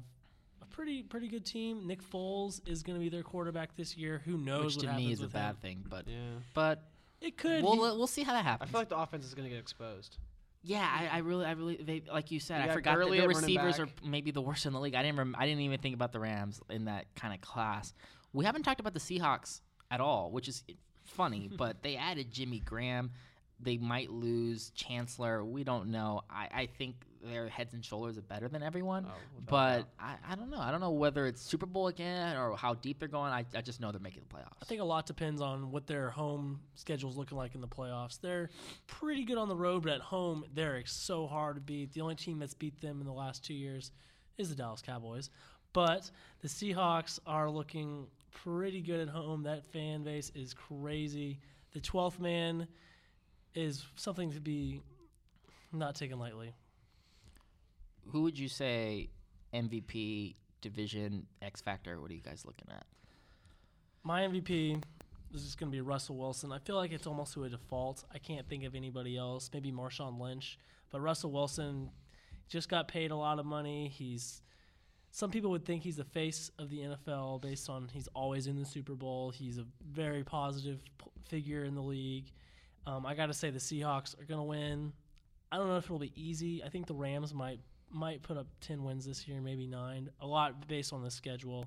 pretty 0.69 1.03
pretty 1.03 1.27
good 1.27 1.45
team. 1.45 1.87
Nick 1.87 2.01
Foles 2.03 2.61
is 2.67 2.83
going 2.83 2.97
to 2.97 3.03
be 3.03 3.09
their 3.09 3.23
quarterback 3.23 3.75
this 3.75 3.95
year. 3.97 4.21
Who 4.25 4.37
knows 4.37 4.77
which 4.77 4.85
what 4.85 4.91
to 4.93 4.97
me 4.97 5.11
is 5.11 5.21
a 5.21 5.27
bad 5.27 5.51
him. 5.51 5.55
thing. 5.61 5.85
But 5.89 6.07
Yeah, 6.07 6.15
but 6.53 6.83
It 7.21 7.37
could. 7.37 7.63
we'll 7.63 7.73
he- 7.75 7.79
we'll 7.79 8.07
see 8.07 8.23
how 8.23 8.33
that 8.33 8.43
happens. 8.43 8.69
I 8.69 8.71
feel 8.71 8.81
like 8.81 8.89
the 8.89 8.97
offense 8.97 9.25
is 9.25 9.33
going 9.33 9.45
to 9.45 9.49
get 9.49 9.59
exposed. 9.59 10.17
yeah, 10.63 10.87
I, 10.89 11.17
I 11.17 11.17
really 11.19 11.45
I 11.45 11.51
really 11.51 11.77
they 11.77 12.03
like 12.11 12.31
you 12.31 12.39
said. 12.39 12.63
You 12.65 12.71
I 12.71 12.73
forgot 12.73 12.97
that 12.99 13.09
the 13.09 13.27
receivers 13.27 13.79
are 13.79 13.87
maybe 14.03 14.31
the 14.31 14.41
worst 14.41 14.65
in 14.65 14.73
the 14.73 14.79
league. 14.79 14.95
I 14.95 15.01
didn't 15.03 15.17
rem- 15.17 15.35
I 15.37 15.45
didn't 15.45 15.61
even 15.61 15.79
think 15.79 15.95
about 15.95 16.11
the 16.11 16.19
Rams 16.19 16.59
in 16.69 16.85
that 16.85 17.05
kind 17.15 17.33
of 17.33 17.41
class. 17.41 17.93
We 18.33 18.45
haven't 18.45 18.63
talked 18.63 18.79
about 18.79 18.93
the 18.93 18.99
Seahawks 18.99 19.61
at 19.89 20.01
all, 20.01 20.31
which 20.31 20.47
is 20.47 20.63
funny. 21.05 21.49
but 21.57 21.81
they 21.83 21.95
added 21.95 22.31
Jimmy 22.31 22.59
Graham. 22.59 23.11
They 23.59 23.77
might 23.77 24.11
lose 24.11 24.69
Chancellor. 24.75 25.43
We 25.43 25.63
don't 25.63 25.89
know. 25.89 26.21
I, 26.29 26.47
I 26.53 26.65
think 26.77 26.95
their 27.23 27.47
heads 27.47 27.73
and 27.73 27.83
shoulders 27.83 28.17
are 28.17 28.21
better 28.21 28.47
than 28.47 28.63
everyone. 28.63 29.05
Oh, 29.07 29.13
without 29.35 29.49
But. 29.49 29.87
I, 29.99 30.15
I 30.31 30.35
don't 30.35 30.49
know. 30.49 30.59
I 30.59 30.71
don't 30.71 30.81
know 30.81 30.91
whether 30.91 31.25
it's 31.27 31.41
Super 31.41 31.65
Bowl 31.65 31.87
again 31.87 32.37
or 32.37 32.55
how 32.55 32.73
deep 32.75 32.99
they're 32.99 33.07
going. 33.07 33.31
I, 33.31 33.45
I 33.55 33.61
just 33.61 33.79
know 33.79 33.91
they're 33.91 33.99
making 33.99 34.23
the 34.27 34.35
playoffs. 34.35 34.57
I 34.61 34.65
think 34.65 34.81
a 34.81 34.85
lot 34.85 35.05
depends 35.05 35.41
on 35.41 35.71
what 35.71 35.87
their 35.87 36.09
home 36.09 36.61
schedule's 36.75 37.17
looking 37.17 37.37
like 37.37 37.55
in 37.55 37.61
the 37.61 37.67
playoffs. 37.67 38.19
They're 38.19 38.49
pretty 38.87 39.23
good 39.25 39.37
on 39.37 39.49
the 39.49 39.55
road, 39.55 39.83
but 39.83 39.93
at 39.93 40.01
home 40.01 40.45
they're 40.53 40.83
so 40.85 41.27
hard 41.27 41.55
to 41.55 41.61
beat. 41.61 41.93
The 41.93 42.01
only 42.01 42.15
team 42.15 42.39
that's 42.39 42.53
beat 42.53 42.79
them 42.81 42.99
in 43.01 43.07
the 43.07 43.13
last 43.13 43.43
two 43.43 43.53
years 43.53 43.91
is 44.37 44.49
the 44.49 44.55
Dallas 44.55 44.81
Cowboys. 44.81 45.29
But 45.73 46.09
the 46.41 46.47
Seahawks 46.47 47.19
are 47.25 47.49
looking 47.49 48.07
pretty 48.43 48.81
good 48.81 48.99
at 48.99 49.09
home. 49.09 49.43
That 49.43 49.65
fan 49.65 50.03
base 50.03 50.31
is 50.35 50.53
crazy. 50.53 51.39
The 51.73 51.79
12th 51.79 52.19
man 52.19 52.67
is 53.53 53.85
something 53.95 54.31
to 54.31 54.39
be 54.39 54.81
not 55.73 55.95
taken 55.95 56.19
lightly. 56.19 56.53
Who 58.11 58.23
would 58.23 58.37
you 58.37 58.47
say 58.47 59.09
MVP, 59.53 60.35
division, 60.61 61.27
X 61.41 61.61
Factor? 61.61 61.99
What 61.99 62.11
are 62.11 62.13
you 62.13 62.21
guys 62.21 62.43
looking 62.45 62.67
at? 62.69 62.85
My 64.03 64.21
MVP 64.21 64.81
is 65.33 65.43
just 65.43 65.59
going 65.59 65.71
to 65.71 65.75
be 65.75 65.81
Russell 65.81 66.17
Wilson. 66.17 66.51
I 66.51 66.59
feel 66.59 66.75
like 66.75 66.91
it's 66.91 67.07
almost 67.07 67.33
to 67.33 67.43
a 67.43 67.49
default. 67.49 68.03
I 68.13 68.17
can't 68.19 68.47
think 68.47 68.63
of 68.63 68.75
anybody 68.75 69.17
else. 69.17 69.49
Maybe 69.53 69.71
Marshawn 69.71 70.19
Lynch, 70.19 70.57
but 70.91 71.01
Russell 71.01 71.31
Wilson 71.31 71.89
just 72.47 72.69
got 72.69 72.87
paid 72.87 73.11
a 73.11 73.15
lot 73.15 73.39
of 73.39 73.45
money. 73.45 73.89
He's 73.89 74.41
some 75.11 75.31
people 75.31 75.51
would 75.51 75.65
think 75.65 75.83
he's 75.83 75.95
the 75.95 76.03
face 76.03 76.51
of 76.59 76.69
the 76.69 76.79
NFL 76.79 77.41
based 77.41 77.69
on 77.69 77.89
he's 77.91 78.07
always 78.13 78.47
in 78.47 78.57
the 78.57 78.65
Super 78.65 78.93
Bowl. 78.93 79.31
He's 79.31 79.57
a 79.57 79.65
very 79.91 80.23
positive 80.23 80.83
p- 80.97 81.09
figure 81.27 81.63
in 81.63 81.75
the 81.75 81.81
league. 81.81 82.31
Um, 82.85 83.05
I 83.05 83.15
got 83.15 83.27
to 83.27 83.33
say 83.33 83.49
the 83.49 83.59
Seahawks 83.59 84.19
are 84.21 84.25
going 84.25 84.39
to 84.39 84.43
win. 84.43 84.93
I 85.51 85.57
don't 85.57 85.67
know 85.67 85.77
if 85.77 85.85
it'll 85.85 85.99
be 85.99 86.13
easy. 86.15 86.63
I 86.63 86.69
think 86.69 86.87
the 86.87 86.93
Rams 86.93 87.33
might 87.33 87.59
might 87.91 88.21
put 88.23 88.37
up 88.37 88.47
ten 88.61 88.83
wins 88.83 89.05
this 89.05 89.27
year, 89.27 89.41
maybe 89.41 89.67
nine. 89.67 90.09
A 90.21 90.27
lot 90.27 90.67
based 90.67 90.93
on 90.93 91.03
the 91.03 91.11
schedule. 91.11 91.65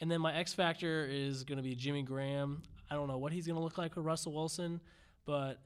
And 0.00 0.10
then 0.10 0.20
my 0.20 0.34
X 0.34 0.52
factor 0.52 1.06
is 1.10 1.44
going 1.44 1.56
to 1.56 1.62
be 1.62 1.74
Jimmy 1.74 2.02
Graham. 2.02 2.62
I 2.90 2.94
don't 2.94 3.08
know 3.08 3.18
what 3.18 3.32
he's 3.32 3.46
going 3.46 3.56
to 3.56 3.62
look 3.62 3.78
like 3.78 3.96
with 3.96 4.04
Russell 4.04 4.32
Wilson, 4.32 4.80
but 5.24 5.58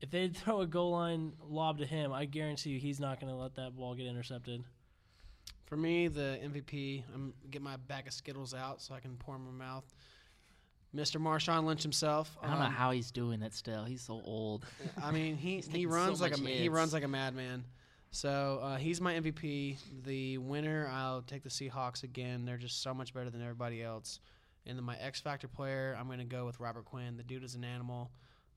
if 0.00 0.10
they 0.10 0.28
throw 0.34 0.60
a 0.60 0.66
goal 0.66 0.92
line 0.92 1.32
lob 1.42 1.78
to 1.78 1.86
him, 1.86 2.12
I 2.12 2.24
guarantee 2.26 2.70
you 2.70 2.78
he's 2.78 3.00
not 3.00 3.20
going 3.20 3.32
to 3.32 3.38
let 3.38 3.54
that 3.56 3.76
ball 3.76 3.94
get 3.94 4.06
intercepted. 4.06 4.62
For 5.66 5.76
me, 5.76 6.08
the 6.08 6.38
MVP, 6.42 7.04
I'm 7.14 7.32
get 7.50 7.62
my 7.62 7.76
bag 7.76 8.08
of 8.08 8.12
Skittles 8.12 8.54
out 8.54 8.82
so 8.82 8.94
I 8.94 9.00
can 9.00 9.16
pour 9.16 9.36
'em 9.36 9.46
in 9.46 9.56
my 9.56 9.64
mouth. 9.64 9.84
Mr. 10.94 11.20
Marshawn 11.20 11.64
Lynch 11.64 11.82
himself. 11.82 12.36
I 12.42 12.48
don't 12.48 12.58
know 12.58 12.64
um, 12.64 12.72
how 12.72 12.90
he's 12.90 13.12
doing 13.12 13.42
it 13.42 13.54
still. 13.54 13.84
He's 13.84 14.02
so 14.02 14.20
old. 14.24 14.66
I 15.00 15.12
mean, 15.12 15.36
he 15.36 15.56
he 15.56 15.62
taking 15.62 15.90
so 15.90 15.94
runs 15.94 16.20
like 16.20 16.32
a 16.36 16.38
much 16.38 16.50
ma- 16.50 16.56
he 16.56 16.68
runs 16.68 16.92
like 16.92 17.04
a 17.04 17.08
madman. 17.08 17.64
So 18.10 18.60
uh, 18.62 18.76
he's 18.76 19.00
my 19.00 19.14
MVP. 19.14 19.76
The 20.04 20.38
winner, 20.38 20.88
I'll 20.92 21.22
take 21.22 21.42
the 21.42 21.48
Seahawks 21.48 22.02
again. 22.02 22.44
They're 22.44 22.56
just 22.56 22.82
so 22.82 22.92
much 22.92 23.14
better 23.14 23.30
than 23.30 23.40
everybody 23.40 23.82
else. 23.82 24.18
And 24.66 24.76
then 24.76 24.84
my 24.84 24.96
X 24.96 25.20
Factor 25.20 25.48
player, 25.48 25.96
I'm 25.98 26.08
gonna 26.08 26.24
go 26.24 26.44
with 26.44 26.60
Robert 26.60 26.84
Quinn. 26.84 27.16
The 27.16 27.22
dude 27.22 27.44
is 27.44 27.54
an 27.54 27.64
animal. 27.64 28.10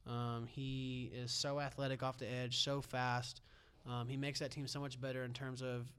Um, 0.08 0.48
he 0.50 1.12
is 1.14 1.32
so 1.32 1.60
athletic 1.60 2.04
off 2.04 2.18
the 2.18 2.30
edge, 2.30 2.64
so 2.64 2.82
fast. 2.82 3.42
Um, 3.88 4.08
he 4.08 4.18
makes 4.18 4.40
that 4.40 4.52
team 4.52 4.68
so 4.68 4.80
much 4.80 5.00
better 5.00 5.24
in 5.24 5.34
terms 5.34 5.62
of 5.62 5.92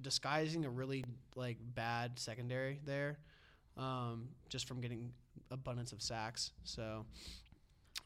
disguising 0.00 0.64
a 0.64 0.70
really 0.70 1.04
like 1.34 1.58
bad 1.74 2.18
secondary 2.18 2.80
there, 2.84 3.18
um, 3.76 4.28
just 4.48 4.66
from 4.66 4.80
getting 4.80 5.12
abundance 5.50 5.92
of 5.92 6.00
sacks. 6.00 6.52
So 6.64 7.04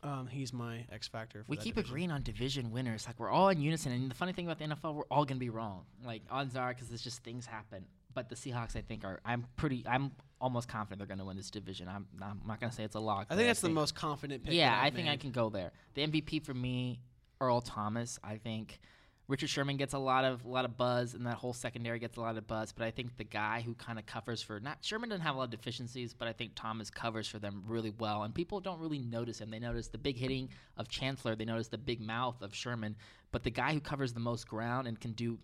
um, 0.03 0.27
he's 0.27 0.53
my 0.53 0.85
X 0.92 1.09
factor. 1.09 1.44
We 1.49 1.57
keep 1.57 1.75
division. 1.75 1.90
agreeing 1.90 2.11
on 2.11 2.22
division 2.22 2.70
winners. 2.70 3.07
Like 3.07 3.18
we're 3.18 3.31
all 3.31 3.49
in 3.49 3.61
unison. 3.61 3.92
And 3.92 4.11
the 4.11 4.14
funny 4.14 4.33
thing 4.33 4.46
about 4.46 4.59
the 4.59 4.66
NFL, 4.66 4.94
we're 4.94 5.05
all 5.11 5.25
gonna 5.25 5.40
be 5.40 5.51
wrong. 5.51 5.85
Like 6.05 6.22
odds 6.31 6.57
are, 6.57 6.72
because 6.72 6.92
it's 6.92 7.03
just 7.03 7.22
things 7.25 7.46
happen. 7.46 7.85
But 8.14 8.29
the 8.29 8.35
Seahawks, 8.35 8.77
I 8.77 8.81
think, 8.81 9.05
are. 9.05 9.20
I'm 9.25 9.46
pretty. 9.57 9.85
I'm 9.87 10.12
almost 10.40 10.68
confident 10.68 10.99
they're 10.99 11.16
gonna 11.16 11.27
win 11.27 11.37
this 11.37 11.51
division. 11.51 11.88
I'm. 11.88 12.07
I'm 12.22 12.40
not 12.46 12.61
gonna 12.61 12.72
say 12.72 12.85
it's 12.85 12.94
a 12.94 13.01
lock. 13.01 13.27
I 13.31 13.37
think 13.37 13.49
that's 13.49 13.61
the 13.61 13.68
most 13.68 13.94
confident 13.94 14.44
pick. 14.44 14.55
Yeah, 14.55 14.79
I 14.81 14.90
think 14.90 15.09
I 15.09 15.16
can 15.16 15.33
go 15.33 15.51
there. 15.51 15.72
The 15.94 16.07
MVP 16.07 16.44
for 16.44 16.55
me, 16.55 17.01
Earl 17.40 17.61
Thomas. 17.61 18.18
I 18.22 18.37
think 18.37 18.79
Richard 19.28 19.48
Sherman 19.48 19.76
gets 19.76 19.92
a 19.92 19.98
lot 19.98 20.24
of 20.24 20.44
a 20.44 20.48
lot 20.48 20.64
of 20.64 20.76
buzz, 20.76 21.14
and 21.14 21.26
that 21.26 21.34
whole 21.34 21.52
secondary 21.52 21.98
gets 21.98 22.16
a 22.16 22.20
lot 22.20 22.36
of 22.36 22.46
buzz. 22.46 22.72
But 22.72 22.86
I 22.86 22.90
think 22.90 23.16
the 23.16 23.24
guy 23.24 23.60
who 23.60 23.74
kind 23.74 23.98
of 23.98 24.06
covers 24.06 24.40
for 24.40 24.60
not 24.60 24.78
Sherman 24.82 25.08
doesn't 25.08 25.24
have 25.24 25.34
a 25.34 25.38
lot 25.38 25.44
of 25.44 25.50
deficiencies, 25.50 26.14
but 26.14 26.28
I 26.28 26.32
think 26.32 26.52
Thomas 26.54 26.90
covers 26.90 27.26
for 27.28 27.38
them 27.38 27.64
really 27.66 27.92
well, 27.98 28.22
and 28.22 28.34
people 28.34 28.60
don't 28.60 28.78
really 28.78 29.00
notice 29.00 29.40
him. 29.40 29.50
They 29.50 29.58
notice 29.58 29.88
the 29.88 29.98
big 29.98 30.16
hitting 30.16 30.50
of 30.76 30.88
Chancellor, 30.88 31.34
they 31.34 31.44
notice 31.44 31.68
the 31.68 31.78
big 31.78 32.00
mouth 32.00 32.40
of 32.42 32.54
Sherman, 32.54 32.96
but 33.32 33.42
the 33.42 33.50
guy 33.50 33.72
who 33.72 33.80
covers 33.80 34.12
the 34.12 34.20
most 34.20 34.46
ground 34.46 34.86
and 34.86 34.98
can 35.00 35.12
do 35.12 35.38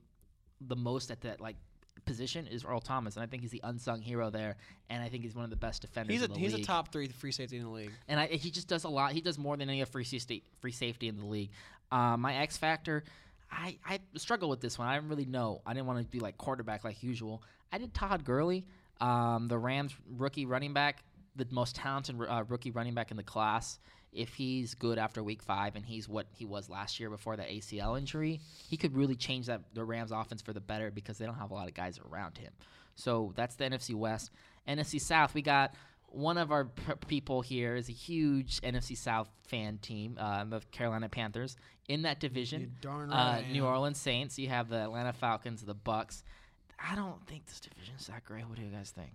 the 0.60 0.76
most 0.76 1.10
at 1.10 1.20
that 1.22 1.40
like 1.40 1.56
position 2.04 2.46
is 2.46 2.64
Earl 2.64 2.80
Thomas, 2.80 3.16
and 3.16 3.22
I 3.22 3.26
think 3.26 3.42
he's 3.42 3.50
the 3.50 3.60
unsung 3.64 4.00
hero 4.00 4.30
there, 4.30 4.56
and 4.90 5.02
I 5.02 5.08
think 5.08 5.22
he's 5.24 5.34
one 5.34 5.44
of 5.44 5.50
the 5.50 5.56
best 5.56 5.82
defenders. 5.82 6.14
He's 6.14 6.22
a 6.22 6.26
in 6.26 6.32
the 6.32 6.38
he's 6.38 6.54
league 6.54 6.64
a 6.64 6.66
top 6.66 6.92
three 6.92 7.08
free 7.08 7.32
safety 7.32 7.58
in 7.58 7.64
the 7.64 7.70
league. 7.70 7.92
and 8.08 8.20
I, 8.20 8.26
he 8.26 8.50
just 8.50 8.68
does 8.68 8.84
a 8.84 8.88
lot. 8.88 9.12
He 9.12 9.20
does 9.20 9.38
more 9.38 9.56
than 9.56 9.68
any 9.68 9.84
free 9.84 10.04
safety, 10.04 10.44
free 10.60 10.72
safety 10.72 11.08
in 11.08 11.16
the 11.16 11.26
league. 11.26 11.50
Uh, 11.90 12.16
my 12.16 12.36
X 12.36 12.56
factor, 12.56 13.04
I, 13.52 13.78
I 13.86 14.00
struggle 14.16 14.48
with 14.48 14.60
this 14.60 14.78
one. 14.78 14.88
I 14.88 14.94
didn't 14.94 15.10
really 15.10 15.26
know. 15.26 15.60
I 15.66 15.74
didn't 15.74 15.86
want 15.86 16.00
to 16.00 16.04
be 16.06 16.20
like 16.20 16.38
quarterback 16.38 16.84
like 16.84 17.02
usual. 17.02 17.42
I 17.70 17.78
did 17.78 17.92
Todd 17.92 18.24
Gurley, 18.24 18.64
um, 19.00 19.46
the 19.48 19.58
Rams 19.58 19.94
rookie 20.16 20.46
running 20.46 20.72
back, 20.72 21.04
the 21.36 21.46
most 21.50 21.76
talented 21.76 22.16
uh, 22.20 22.44
rookie 22.48 22.70
running 22.70 22.94
back 22.94 23.10
in 23.10 23.16
the 23.16 23.22
class. 23.22 23.78
if 24.12 24.34
he's 24.34 24.74
good 24.74 24.98
after 24.98 25.22
week 25.22 25.42
five 25.42 25.74
and 25.74 25.84
he's 25.86 26.08
what 26.08 26.26
he 26.34 26.44
was 26.44 26.68
last 26.68 27.00
year 27.00 27.08
before 27.08 27.36
the 27.36 27.42
ACL 27.42 27.98
injury, 27.98 28.40
he 28.68 28.76
could 28.76 28.94
really 28.94 29.16
change 29.16 29.46
that 29.46 29.62
the 29.74 29.84
Rams 29.84 30.12
offense 30.12 30.42
for 30.42 30.52
the 30.52 30.60
better 30.60 30.90
because 30.90 31.18
they 31.18 31.26
don't 31.26 31.36
have 31.36 31.50
a 31.50 31.54
lot 31.54 31.68
of 31.68 31.74
guys 31.74 31.98
around 32.10 32.36
him. 32.38 32.52
So 32.94 33.32
that's 33.36 33.54
the 33.56 33.64
NFC 33.64 33.94
West. 33.94 34.30
NFC 34.68 35.00
South, 35.00 35.34
we 35.34 35.42
got 35.42 35.74
one 36.14 36.38
of 36.38 36.52
our 36.52 36.66
p- 36.66 36.92
people 37.06 37.40
here 37.42 37.74
is 37.74 37.88
a 37.88 37.92
huge 37.92 38.60
NFC 38.60 38.96
South 38.96 39.28
fan 39.48 39.78
team, 39.78 40.16
uh, 40.20 40.44
the 40.44 40.60
Carolina 40.70 41.08
Panthers. 41.08 41.56
In 41.88 42.02
that 42.02 42.22
You 42.22 42.28
division, 42.28 42.76
darn 42.80 43.12
uh, 43.12 43.16
right. 43.16 43.44
I 43.48 43.52
New. 43.52 43.64
Orleans 43.64 43.98
Saints. 44.00 44.38
You 44.38 44.48
have 44.48 44.68
the 44.68 44.76
Atlanta 44.82 45.12
Falcons, 45.12 45.62
the 45.62 45.74
Bucks. 45.74 46.22
I 46.78 46.94
don't 46.94 47.26
think 47.26 47.46
this 47.46 47.60
division's 47.60 48.06
that 48.06 48.24
great. 48.24 48.46
What 48.48 48.56
do 48.56 48.62
you 48.64 48.70
guys 48.70 48.90
think? 48.90 49.10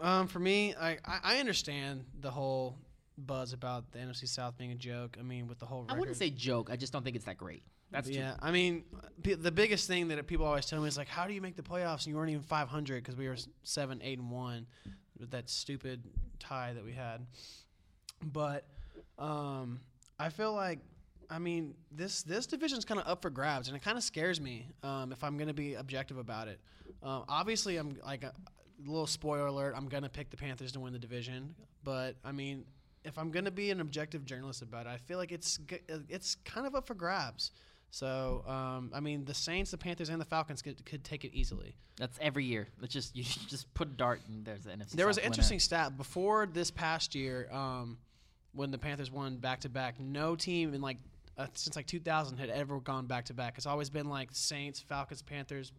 Um, 0.00 0.26
for 0.26 0.38
me, 0.38 0.74
I, 0.74 0.92
I 1.04 1.20
I 1.22 1.38
understand 1.40 2.04
the 2.20 2.30
whole 2.30 2.76
buzz 3.18 3.52
about 3.52 3.90
the 3.92 3.98
NFC 3.98 4.26
South 4.28 4.56
being 4.56 4.70
a 4.72 4.76
joke. 4.76 5.16
I 5.18 5.22
mean, 5.22 5.48
with 5.48 5.58
the 5.58 5.66
whole. 5.66 5.84
I 5.88 5.98
wouldn't 5.98 6.16
say 6.16 6.30
joke. 6.30 6.70
I 6.70 6.76
just 6.76 6.92
don't 6.92 7.04
think 7.04 7.16
it's 7.16 7.24
that 7.26 7.36
great. 7.36 7.62
That's 7.90 8.08
yeah. 8.08 8.34
I 8.40 8.50
mean, 8.50 8.84
p- 9.22 9.34
the 9.34 9.50
biggest 9.50 9.86
thing 9.88 10.08
that 10.08 10.26
people 10.26 10.44
always 10.46 10.66
tell 10.66 10.80
me 10.80 10.88
is 10.88 10.98
like, 10.98 11.08
how 11.08 11.26
do 11.26 11.32
you 11.32 11.40
make 11.40 11.56
the 11.56 11.62
playoffs 11.62 12.04
and 12.04 12.08
you 12.08 12.16
weren't 12.16 12.30
even 12.30 12.42
500 12.42 13.02
because 13.02 13.16
we 13.16 13.28
were 13.28 13.36
seven, 13.62 14.00
eight, 14.02 14.18
and 14.18 14.30
one 14.30 14.66
with 15.18 15.30
that 15.30 15.48
stupid 15.48 16.02
tie 16.38 16.72
that 16.72 16.84
we 16.84 16.92
had. 16.92 17.26
But 18.22 18.64
um, 19.18 19.80
I 20.18 20.28
feel 20.30 20.52
like, 20.52 20.80
I 21.30 21.38
mean, 21.38 21.74
this 21.92 22.22
this 22.22 22.46
division's 22.46 22.84
kind 22.84 23.00
of 23.00 23.06
up 23.06 23.22
for 23.22 23.30
grabs, 23.30 23.68
and 23.68 23.76
it 23.76 23.82
kind 23.82 23.98
of 23.98 24.04
scares 24.04 24.40
me 24.40 24.66
um, 24.82 25.12
if 25.12 25.22
I'm 25.22 25.36
going 25.36 25.48
to 25.48 25.54
be 25.54 25.74
objective 25.74 26.18
about 26.18 26.48
it. 26.48 26.58
Um, 27.02 27.24
obviously, 27.28 27.76
I'm 27.76 27.96
like 28.04 28.24
a, 28.24 28.32
little 28.86 29.06
spoiler 29.06 29.46
alert. 29.46 29.74
I'm 29.76 29.88
going 29.88 30.04
to 30.04 30.08
pick 30.08 30.30
the 30.30 30.36
Panthers 30.36 30.72
to 30.72 30.80
win 30.80 30.92
the 30.92 30.98
division, 30.98 31.54
but 31.84 32.16
I 32.24 32.32
mean, 32.32 32.64
if 33.04 33.18
I'm 33.18 33.30
going 33.30 33.44
to 33.44 33.50
be 33.50 33.70
an 33.70 33.80
objective 33.80 34.24
journalist 34.24 34.62
about 34.62 34.86
it, 34.86 34.90
I 34.90 34.96
feel 34.96 35.18
like 35.18 35.32
it's 35.32 35.58
it's 36.08 36.36
kind 36.44 36.66
of 36.66 36.74
up 36.74 36.86
for 36.86 36.94
grabs. 36.94 37.52
So, 37.90 38.44
um, 38.46 38.90
I 38.92 39.00
mean, 39.00 39.24
the 39.24 39.34
Saints, 39.34 39.70
the 39.70 39.78
Panthers, 39.78 40.10
and 40.10 40.20
the 40.20 40.26
Falcons 40.26 40.60
could, 40.60 40.84
could 40.84 41.04
take 41.04 41.24
it 41.24 41.34
easily. 41.34 41.74
That's 41.96 42.18
every 42.20 42.44
year. 42.44 42.68
Let's 42.80 42.92
just 42.92 43.16
you 43.16 43.24
just 43.24 43.72
put 43.74 43.88
a 43.88 43.92
dart 43.92 44.20
and 44.28 44.44
there's 44.44 44.64
the 44.64 44.70
NFC. 44.70 44.92
There 44.92 45.06
was 45.06 45.16
South 45.16 45.24
an 45.24 45.30
winner. 45.30 45.32
interesting 45.32 45.60
stat 45.60 45.96
before 45.96 46.46
this 46.46 46.70
past 46.70 47.14
year 47.14 47.48
um, 47.50 47.98
when 48.52 48.70
the 48.70 48.78
Panthers 48.78 49.10
won 49.10 49.36
back 49.36 49.60
to 49.60 49.68
back. 49.68 49.98
No 49.98 50.36
team 50.36 50.74
in 50.74 50.80
like 50.80 50.98
uh, 51.38 51.46
since 51.54 51.76
like 51.76 51.86
2000 51.86 52.36
had 52.38 52.50
ever 52.50 52.80
gone 52.80 53.06
back 53.06 53.26
to 53.26 53.34
back. 53.34 53.54
It's 53.56 53.66
always 53.66 53.90
been 53.90 54.08
like 54.08 54.30
Saints, 54.32 54.80
Falcons, 54.80 55.22
Panthers, 55.22 55.72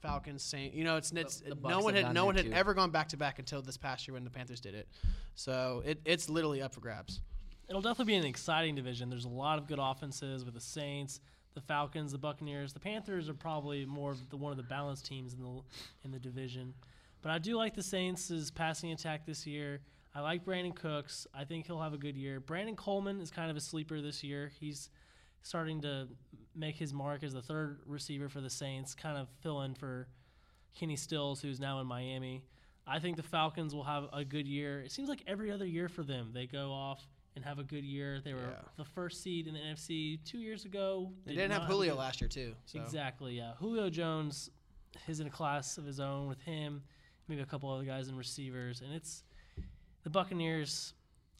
Falcons, 0.00 0.42
Saints. 0.42 0.76
You 0.76 0.84
know, 0.84 0.96
it's, 0.96 1.10
it's 1.12 1.40
the 1.40 1.56
no 1.64 1.80
one 1.80 1.94
had 1.94 2.14
no 2.14 2.24
one 2.24 2.36
had 2.36 2.46
too. 2.46 2.52
ever 2.52 2.74
gone 2.74 2.90
back 2.90 3.08
to 3.08 3.16
back 3.16 3.38
until 3.38 3.62
this 3.62 3.76
past 3.76 4.06
year 4.06 4.14
when 4.14 4.24
the 4.24 4.30
Panthers 4.30 4.60
did 4.60 4.74
it. 4.74 4.86
So 5.34 5.82
it, 5.84 6.00
it's 6.04 6.28
literally 6.28 6.62
up 6.62 6.74
for 6.74 6.80
grabs. 6.80 7.20
It'll 7.68 7.82
definitely 7.82 8.14
be 8.14 8.16
an 8.16 8.24
exciting 8.24 8.74
division. 8.74 9.10
There's 9.10 9.26
a 9.26 9.30
lot 9.30 9.58
of 9.58 9.66
good 9.66 9.78
offenses 9.80 10.44
with 10.44 10.54
the 10.54 10.60
Saints, 10.60 11.20
the 11.58 11.66
Falcons, 11.66 12.12
the 12.12 12.18
Buccaneers. 12.18 12.72
The 12.72 12.80
Panthers 12.80 13.28
are 13.28 13.34
probably 13.34 13.84
more 13.84 14.12
of 14.12 14.30
the 14.30 14.36
one 14.36 14.52
of 14.52 14.56
the 14.56 14.62
balanced 14.62 15.06
teams 15.06 15.34
in 15.34 15.42
the 15.42 15.60
in 16.04 16.12
the 16.12 16.18
division. 16.18 16.72
But 17.20 17.32
I 17.32 17.38
do 17.38 17.56
like 17.56 17.74
the 17.74 17.82
Saints' 17.82 18.50
passing 18.54 18.92
attack 18.92 19.26
this 19.26 19.46
year. 19.46 19.80
I 20.14 20.20
like 20.20 20.44
Brandin 20.44 20.74
Cooks. 20.74 21.26
I 21.34 21.44
think 21.44 21.66
he'll 21.66 21.80
have 21.80 21.94
a 21.94 21.98
good 21.98 22.16
year. 22.16 22.38
Brandon 22.38 22.76
Coleman 22.76 23.20
is 23.20 23.30
kind 23.30 23.50
of 23.50 23.56
a 23.56 23.60
sleeper 23.60 24.00
this 24.00 24.22
year. 24.22 24.52
He's 24.60 24.88
starting 25.42 25.80
to 25.82 26.08
make 26.54 26.76
his 26.76 26.94
mark 26.94 27.22
as 27.24 27.34
the 27.34 27.42
third 27.42 27.80
receiver 27.86 28.28
for 28.28 28.40
the 28.40 28.50
Saints, 28.50 28.94
kind 28.94 29.18
of 29.18 29.28
fill 29.42 29.62
in 29.62 29.74
for 29.74 30.06
Kenny 30.78 30.96
Stills, 30.96 31.42
who's 31.42 31.58
now 31.58 31.80
in 31.80 31.86
Miami. 31.86 32.44
I 32.86 33.00
think 33.00 33.16
the 33.16 33.22
Falcons 33.22 33.74
will 33.74 33.84
have 33.84 34.04
a 34.12 34.24
good 34.24 34.46
year. 34.46 34.80
It 34.80 34.92
seems 34.92 35.08
like 35.08 35.22
every 35.26 35.50
other 35.50 35.66
year 35.66 35.88
for 35.88 36.02
them, 36.04 36.30
they 36.32 36.46
go 36.46 36.70
off 36.70 37.06
and 37.38 37.44
have 37.46 37.58
a 37.58 37.64
good 37.64 37.84
year. 37.84 38.20
They 38.20 38.34
were 38.34 38.40
Yeah. 38.40 38.60
the 38.76 38.84
first 38.84 39.22
seed 39.22 39.46
in 39.46 39.54
the 39.54 39.60
NFC 39.60 40.18
two 40.24 40.38
years 40.38 40.64
ago. 40.64 41.12
They 41.24 41.32
did 41.32 41.38
didn't 41.42 41.52
have 41.52 41.62
Julio 41.68 41.92
good- 41.94 41.98
last 42.00 42.20
year 42.20 42.28
too. 42.28 42.54
So. 42.66 42.80
Exactly, 42.82 43.36
yeah. 43.36 43.54
Julio 43.54 43.88
Jones 43.88 44.50
is 45.06 45.20
in 45.20 45.26
a 45.28 45.30
class 45.30 45.78
of 45.78 45.84
his 45.84 46.00
own 46.00 46.28
with 46.28 46.40
him, 46.42 46.82
maybe 47.28 47.40
a 47.40 47.46
couple 47.46 47.70
other 47.70 47.84
guys 47.84 48.08
in 48.08 48.16
receivers, 48.16 48.80
and 48.80 48.92
it's 48.92 49.22
the 50.02 50.10
Buccaneers. 50.10 50.94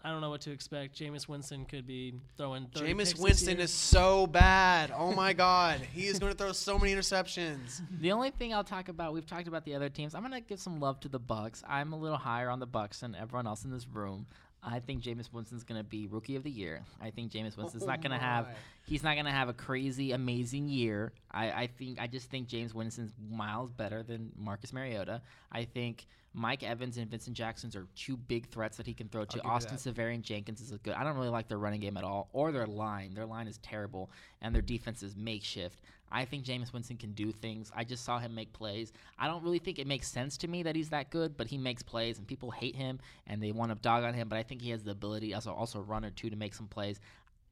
I 0.04 0.12
don't 0.12 0.20
know 0.20 0.30
what 0.30 0.42
to 0.42 0.52
expect. 0.52 0.94
Jameis 0.96 1.26
Winston 1.26 1.64
could 1.64 1.84
be 1.84 2.14
throwing. 2.36 2.66
30 2.68 2.94
picks 2.94 3.10
Jameis 3.10 3.14
this 3.14 3.20
Winston 3.20 3.56
year. 3.56 3.64
is 3.64 3.72
so 3.72 4.28
bad. 4.28 4.92
Oh 4.94 5.12
my 5.12 5.32
God, 5.32 5.80
he 5.80 6.06
is 6.06 6.20
going 6.20 6.30
to 6.30 6.38
throw 6.38 6.52
so 6.52 6.78
many 6.78 6.94
interceptions. 6.94 7.80
The 8.00 8.12
only 8.12 8.30
thing 8.30 8.54
I'll 8.54 8.62
talk 8.62 8.88
about, 8.88 9.12
we've 9.12 9.26
talked 9.26 9.48
about 9.48 9.64
the 9.64 9.74
other 9.74 9.88
teams. 9.88 10.14
I'm 10.14 10.22
gonna 10.22 10.40
give 10.40 10.60
some 10.60 10.78
love 10.78 11.00
to 11.00 11.08
the 11.08 11.18
Bucks. 11.18 11.64
I'm 11.66 11.92
a 11.92 11.98
little 11.98 12.16
higher 12.16 12.48
on 12.48 12.60
the 12.60 12.66
Bucks 12.66 13.00
than 13.00 13.16
everyone 13.16 13.48
else 13.48 13.64
in 13.64 13.72
this 13.72 13.88
room. 13.88 14.26
I 14.62 14.80
think 14.80 15.02
Jameis 15.02 15.32
Winston's 15.32 15.64
gonna 15.64 15.84
be 15.84 16.06
Rookie 16.08 16.36
of 16.36 16.42
the 16.42 16.50
Year. 16.50 16.82
I 17.00 17.10
think 17.10 17.30
Jameis 17.32 17.56
Winston's 17.56 17.86
not 17.86 18.02
gonna 18.02 18.18
have. 18.18 18.48
He's 18.86 19.02
not 19.02 19.16
gonna 19.16 19.30
have 19.30 19.48
a 19.48 19.52
crazy, 19.52 20.12
amazing 20.12 20.68
year. 20.68 21.12
I, 21.30 21.50
I 21.50 21.66
think. 21.66 22.00
I 22.00 22.06
just 22.06 22.30
think 22.30 22.48
James 22.48 22.74
Winston's 22.74 23.12
miles 23.30 23.70
better 23.70 24.02
than 24.02 24.32
Marcus 24.36 24.72
Mariota. 24.72 25.22
I 25.52 25.64
think 25.64 26.06
Mike 26.34 26.62
Evans 26.62 26.98
and 26.98 27.10
Vincent 27.10 27.36
Jackson's 27.36 27.76
are 27.76 27.86
two 27.96 28.16
big 28.16 28.48
threats 28.48 28.76
that 28.76 28.86
he 28.86 28.94
can 28.94 29.08
throw 29.08 29.24
to. 29.24 29.42
Austin. 29.42 29.76
Seferian-Jenkins 29.76 30.60
is 30.60 30.72
a 30.72 30.78
good. 30.78 30.94
I 30.94 31.04
don't 31.04 31.16
really 31.16 31.28
like 31.28 31.48
their 31.48 31.58
running 31.58 31.80
game 31.80 31.96
at 31.96 32.04
all, 32.04 32.28
or 32.32 32.52
their 32.52 32.66
line. 32.66 33.14
Their 33.14 33.26
line 33.26 33.46
is 33.46 33.58
terrible, 33.58 34.10
and 34.42 34.54
their 34.54 34.62
defense 34.62 35.02
is 35.02 35.16
makeshift. 35.16 35.80
I 36.10 36.24
think 36.24 36.44
Jameis 36.44 36.72
Winston 36.72 36.96
can 36.96 37.12
do 37.12 37.32
things. 37.32 37.70
I 37.74 37.84
just 37.84 38.04
saw 38.04 38.18
him 38.18 38.34
make 38.34 38.52
plays. 38.52 38.92
I 39.18 39.26
don't 39.26 39.42
really 39.42 39.58
think 39.58 39.78
it 39.78 39.86
makes 39.86 40.08
sense 40.10 40.36
to 40.38 40.48
me 40.48 40.62
that 40.62 40.76
he's 40.76 40.90
that 40.90 41.10
good, 41.10 41.36
but 41.36 41.48
he 41.48 41.58
makes 41.58 41.82
plays, 41.82 42.18
and 42.18 42.26
people 42.26 42.50
hate 42.50 42.76
him 42.76 42.98
and 43.26 43.42
they 43.42 43.52
want 43.52 43.72
to 43.72 43.76
dog 43.76 44.04
on 44.04 44.14
him. 44.14 44.28
But 44.28 44.38
I 44.38 44.42
think 44.42 44.62
he 44.62 44.70
has 44.70 44.82
the 44.82 44.92
ability, 44.92 45.34
as 45.34 45.46
a, 45.46 45.52
also 45.52 45.80
a 45.80 45.82
runner 45.82 46.10
too, 46.10 46.30
to 46.30 46.36
make 46.36 46.54
some 46.54 46.66
plays. 46.68 47.00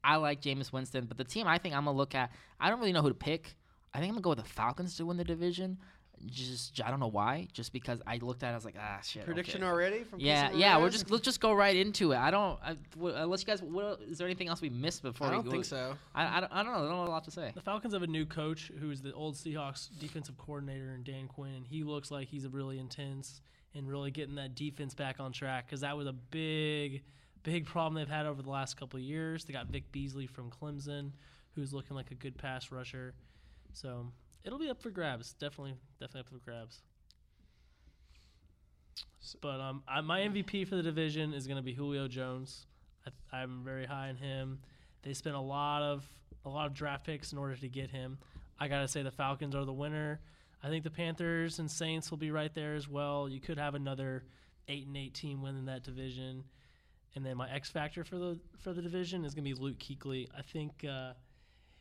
I 0.03 0.15
like 0.15 0.41
Jameis 0.41 0.71
Winston, 0.71 1.05
but 1.05 1.17
the 1.17 1.23
team 1.23 1.47
I 1.47 1.57
think 1.57 1.75
I'm 1.75 1.85
gonna 1.85 1.97
look 1.97 2.15
at, 2.15 2.31
I 2.59 2.69
don't 2.69 2.79
really 2.79 2.93
know 2.93 3.01
who 3.01 3.09
to 3.09 3.15
pick. 3.15 3.55
I 3.93 3.99
think 3.99 4.09
I'm 4.09 4.15
gonna 4.15 4.23
go 4.23 4.29
with 4.31 4.39
the 4.39 4.45
Falcons 4.45 4.95
to 4.97 5.05
win 5.05 5.17
the 5.17 5.23
division. 5.23 5.77
Just 6.25 6.81
I 6.83 6.89
don't 6.89 6.99
know 6.99 7.07
why. 7.07 7.47
Just 7.53 7.71
because 7.71 8.01
I 8.07 8.17
looked 8.17 8.43
at, 8.43 8.49
it, 8.49 8.51
I 8.53 8.55
was 8.55 8.65
like, 8.65 8.75
ah, 8.79 8.99
shit. 9.03 9.25
Prediction 9.25 9.61
okay. 9.61 9.71
already 9.71 10.03
from 10.03 10.19
Yeah, 10.19 10.49
Peace 10.49 10.57
yeah. 10.57 10.77
We're 10.79 10.89
just 10.89 11.11
let's 11.11 11.23
just 11.23 11.39
go 11.39 11.53
right 11.53 11.75
into 11.75 12.11
it. 12.11 12.17
I 12.17 12.31
don't 12.31 12.59
I, 12.63 12.75
w- 12.95 13.15
unless 13.15 13.41
you 13.41 13.47
guys. 13.47 13.61
What, 13.61 14.01
is 14.01 14.17
there 14.17 14.27
anything 14.27 14.47
else 14.47 14.61
we 14.61 14.69
missed 14.69 15.03
before? 15.03 15.27
I 15.27 15.31
don't 15.31 15.45
go? 15.45 15.51
think 15.51 15.65
so. 15.65 15.95
I, 16.15 16.37
I, 16.37 16.39
don't, 16.39 16.51
I 16.51 16.63
don't 16.63 16.73
know. 16.73 16.79
I 16.79 16.87
don't 16.87 16.89
know 16.89 17.03
a 17.03 17.11
lot 17.11 17.23
to 17.25 17.31
say. 17.31 17.51
The 17.53 17.61
Falcons 17.61 17.93
have 17.93 18.03
a 18.03 18.07
new 18.07 18.25
coach 18.25 18.71
who's 18.79 19.01
the 19.01 19.13
old 19.13 19.35
Seahawks 19.35 19.89
defensive 19.99 20.37
coordinator, 20.37 20.91
and 20.91 21.03
Dan 21.03 21.27
Quinn. 21.27 21.53
And 21.53 21.67
he 21.67 21.83
looks 21.83 22.09
like 22.09 22.27
he's 22.27 22.47
really 22.47 22.79
intense 22.79 23.41
and 23.75 23.87
really 23.87 24.11
getting 24.11 24.35
that 24.35 24.55
defense 24.55 24.93
back 24.95 25.19
on 25.19 25.31
track 25.31 25.67
because 25.67 25.81
that 25.81 25.95
was 25.95 26.07
a 26.07 26.13
big, 26.13 27.03
big 27.43 27.65
problem 27.65 27.93
they've 27.93 28.09
had 28.13 28.25
over 28.25 28.41
the 28.41 28.49
last 28.49 28.77
couple 28.77 28.97
of 28.97 29.03
years. 29.03 29.45
They 29.45 29.53
got 29.53 29.67
Vic 29.67 29.91
Beasley 29.91 30.27
from 30.27 30.49
Clemson, 30.49 31.11
who's 31.55 31.73
looking 31.73 31.95
like 31.95 32.11
a 32.11 32.15
good 32.15 32.37
pass 32.37 32.71
rusher. 32.71 33.13
So 33.73 34.07
it'll 34.47 34.57
be 34.57 34.69
up 34.69 34.81
for 34.81 34.89
grabs. 34.89 35.33
Definitely, 35.33 35.75
definitely 35.99 36.21
up 36.21 36.29
for 36.29 36.39
grabs. 36.49 36.81
But 39.41 39.59
um, 39.59 39.83
I, 39.87 39.99
my 39.99 40.21
MVP 40.21 40.67
for 40.67 40.77
the 40.77 40.83
division 40.83 41.33
is 41.33 41.45
going 41.45 41.57
to 41.57 41.63
be 41.63 41.73
Julio 41.73 42.07
Jones. 42.07 42.65
I, 43.05 43.37
I'm 43.41 43.63
very 43.63 43.85
high 43.85 44.07
on 44.07 44.15
him. 44.15 44.59
They 45.03 45.13
spent 45.13 45.35
a 45.35 45.41
lot 45.41 45.83
of 45.83 46.07
a 46.45 46.49
lot 46.49 46.65
of 46.65 46.73
draft 46.73 47.05
picks 47.05 47.33
in 47.33 47.37
order 47.37 47.57
to 47.57 47.67
get 47.67 47.89
him. 47.91 48.17
I 48.57 48.69
gotta 48.69 48.87
say 48.87 49.03
the 49.03 49.11
Falcons 49.11 49.53
are 49.53 49.65
the 49.65 49.73
winner. 49.73 50.21
I 50.63 50.69
think 50.69 50.85
the 50.85 50.89
Panthers 50.89 51.59
and 51.59 51.69
Saints 51.69 52.09
will 52.09 52.17
be 52.17 52.31
right 52.31 52.53
there 52.53 52.73
as 52.73 52.87
well. 52.87 53.27
You 53.27 53.41
could 53.41 53.57
have 53.57 53.75
another 53.75 54.23
eight 54.69 54.87
and 54.87 54.95
eight 54.95 55.13
team 55.13 55.41
winning 55.41 55.65
that 55.65 55.83
division. 55.83 56.43
And 57.15 57.25
then 57.25 57.35
my 57.35 57.49
X 57.49 57.69
factor 57.69 58.05
for 58.05 58.15
the 58.15 58.39
for 58.59 58.71
the 58.71 58.81
division 58.81 59.25
is 59.25 59.35
gonna 59.35 59.43
be 59.43 59.53
Luke 59.53 59.77
Kuechly. 59.77 60.27
I 60.37 60.41
think 60.41 60.85
uh, 60.89 61.13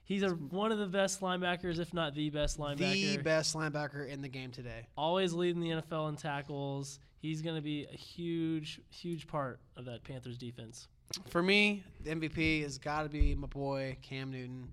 he's 0.07 0.23
a, 0.23 0.31
one 0.31 0.73
of 0.73 0.79
the 0.79 0.87
best 0.87 1.21
linebackers, 1.21 1.79
if 1.79 1.92
not 1.92 2.14
the 2.14 2.31
best 2.31 2.59
linebacker. 2.59 3.16
The 3.16 3.19
best 3.19 3.55
linebacker 3.55 4.09
in 4.09 4.23
the 4.23 4.29
game 4.29 4.51
today. 4.51 4.87
Always 4.97 5.35
leading 5.35 5.61
the 5.61 5.83
NFL 5.83 6.09
in 6.09 6.16
tackles. 6.16 6.99
He's 7.19 7.42
gonna 7.42 7.61
be 7.61 7.87
a 7.92 7.97
huge, 7.97 8.81
huge 8.88 9.27
part 9.27 9.61
of 9.77 9.85
that 9.85 10.05
Panthers 10.05 10.38
defense. 10.38 10.88
For 11.29 11.42
me, 11.42 11.85
the 12.03 12.14
MVP 12.14 12.62
has 12.62 12.79
got 12.79 13.03
to 13.03 13.09
be 13.09 13.35
my 13.35 13.47
boy 13.47 13.97
Cam 14.03 14.31
Newton. 14.31 14.69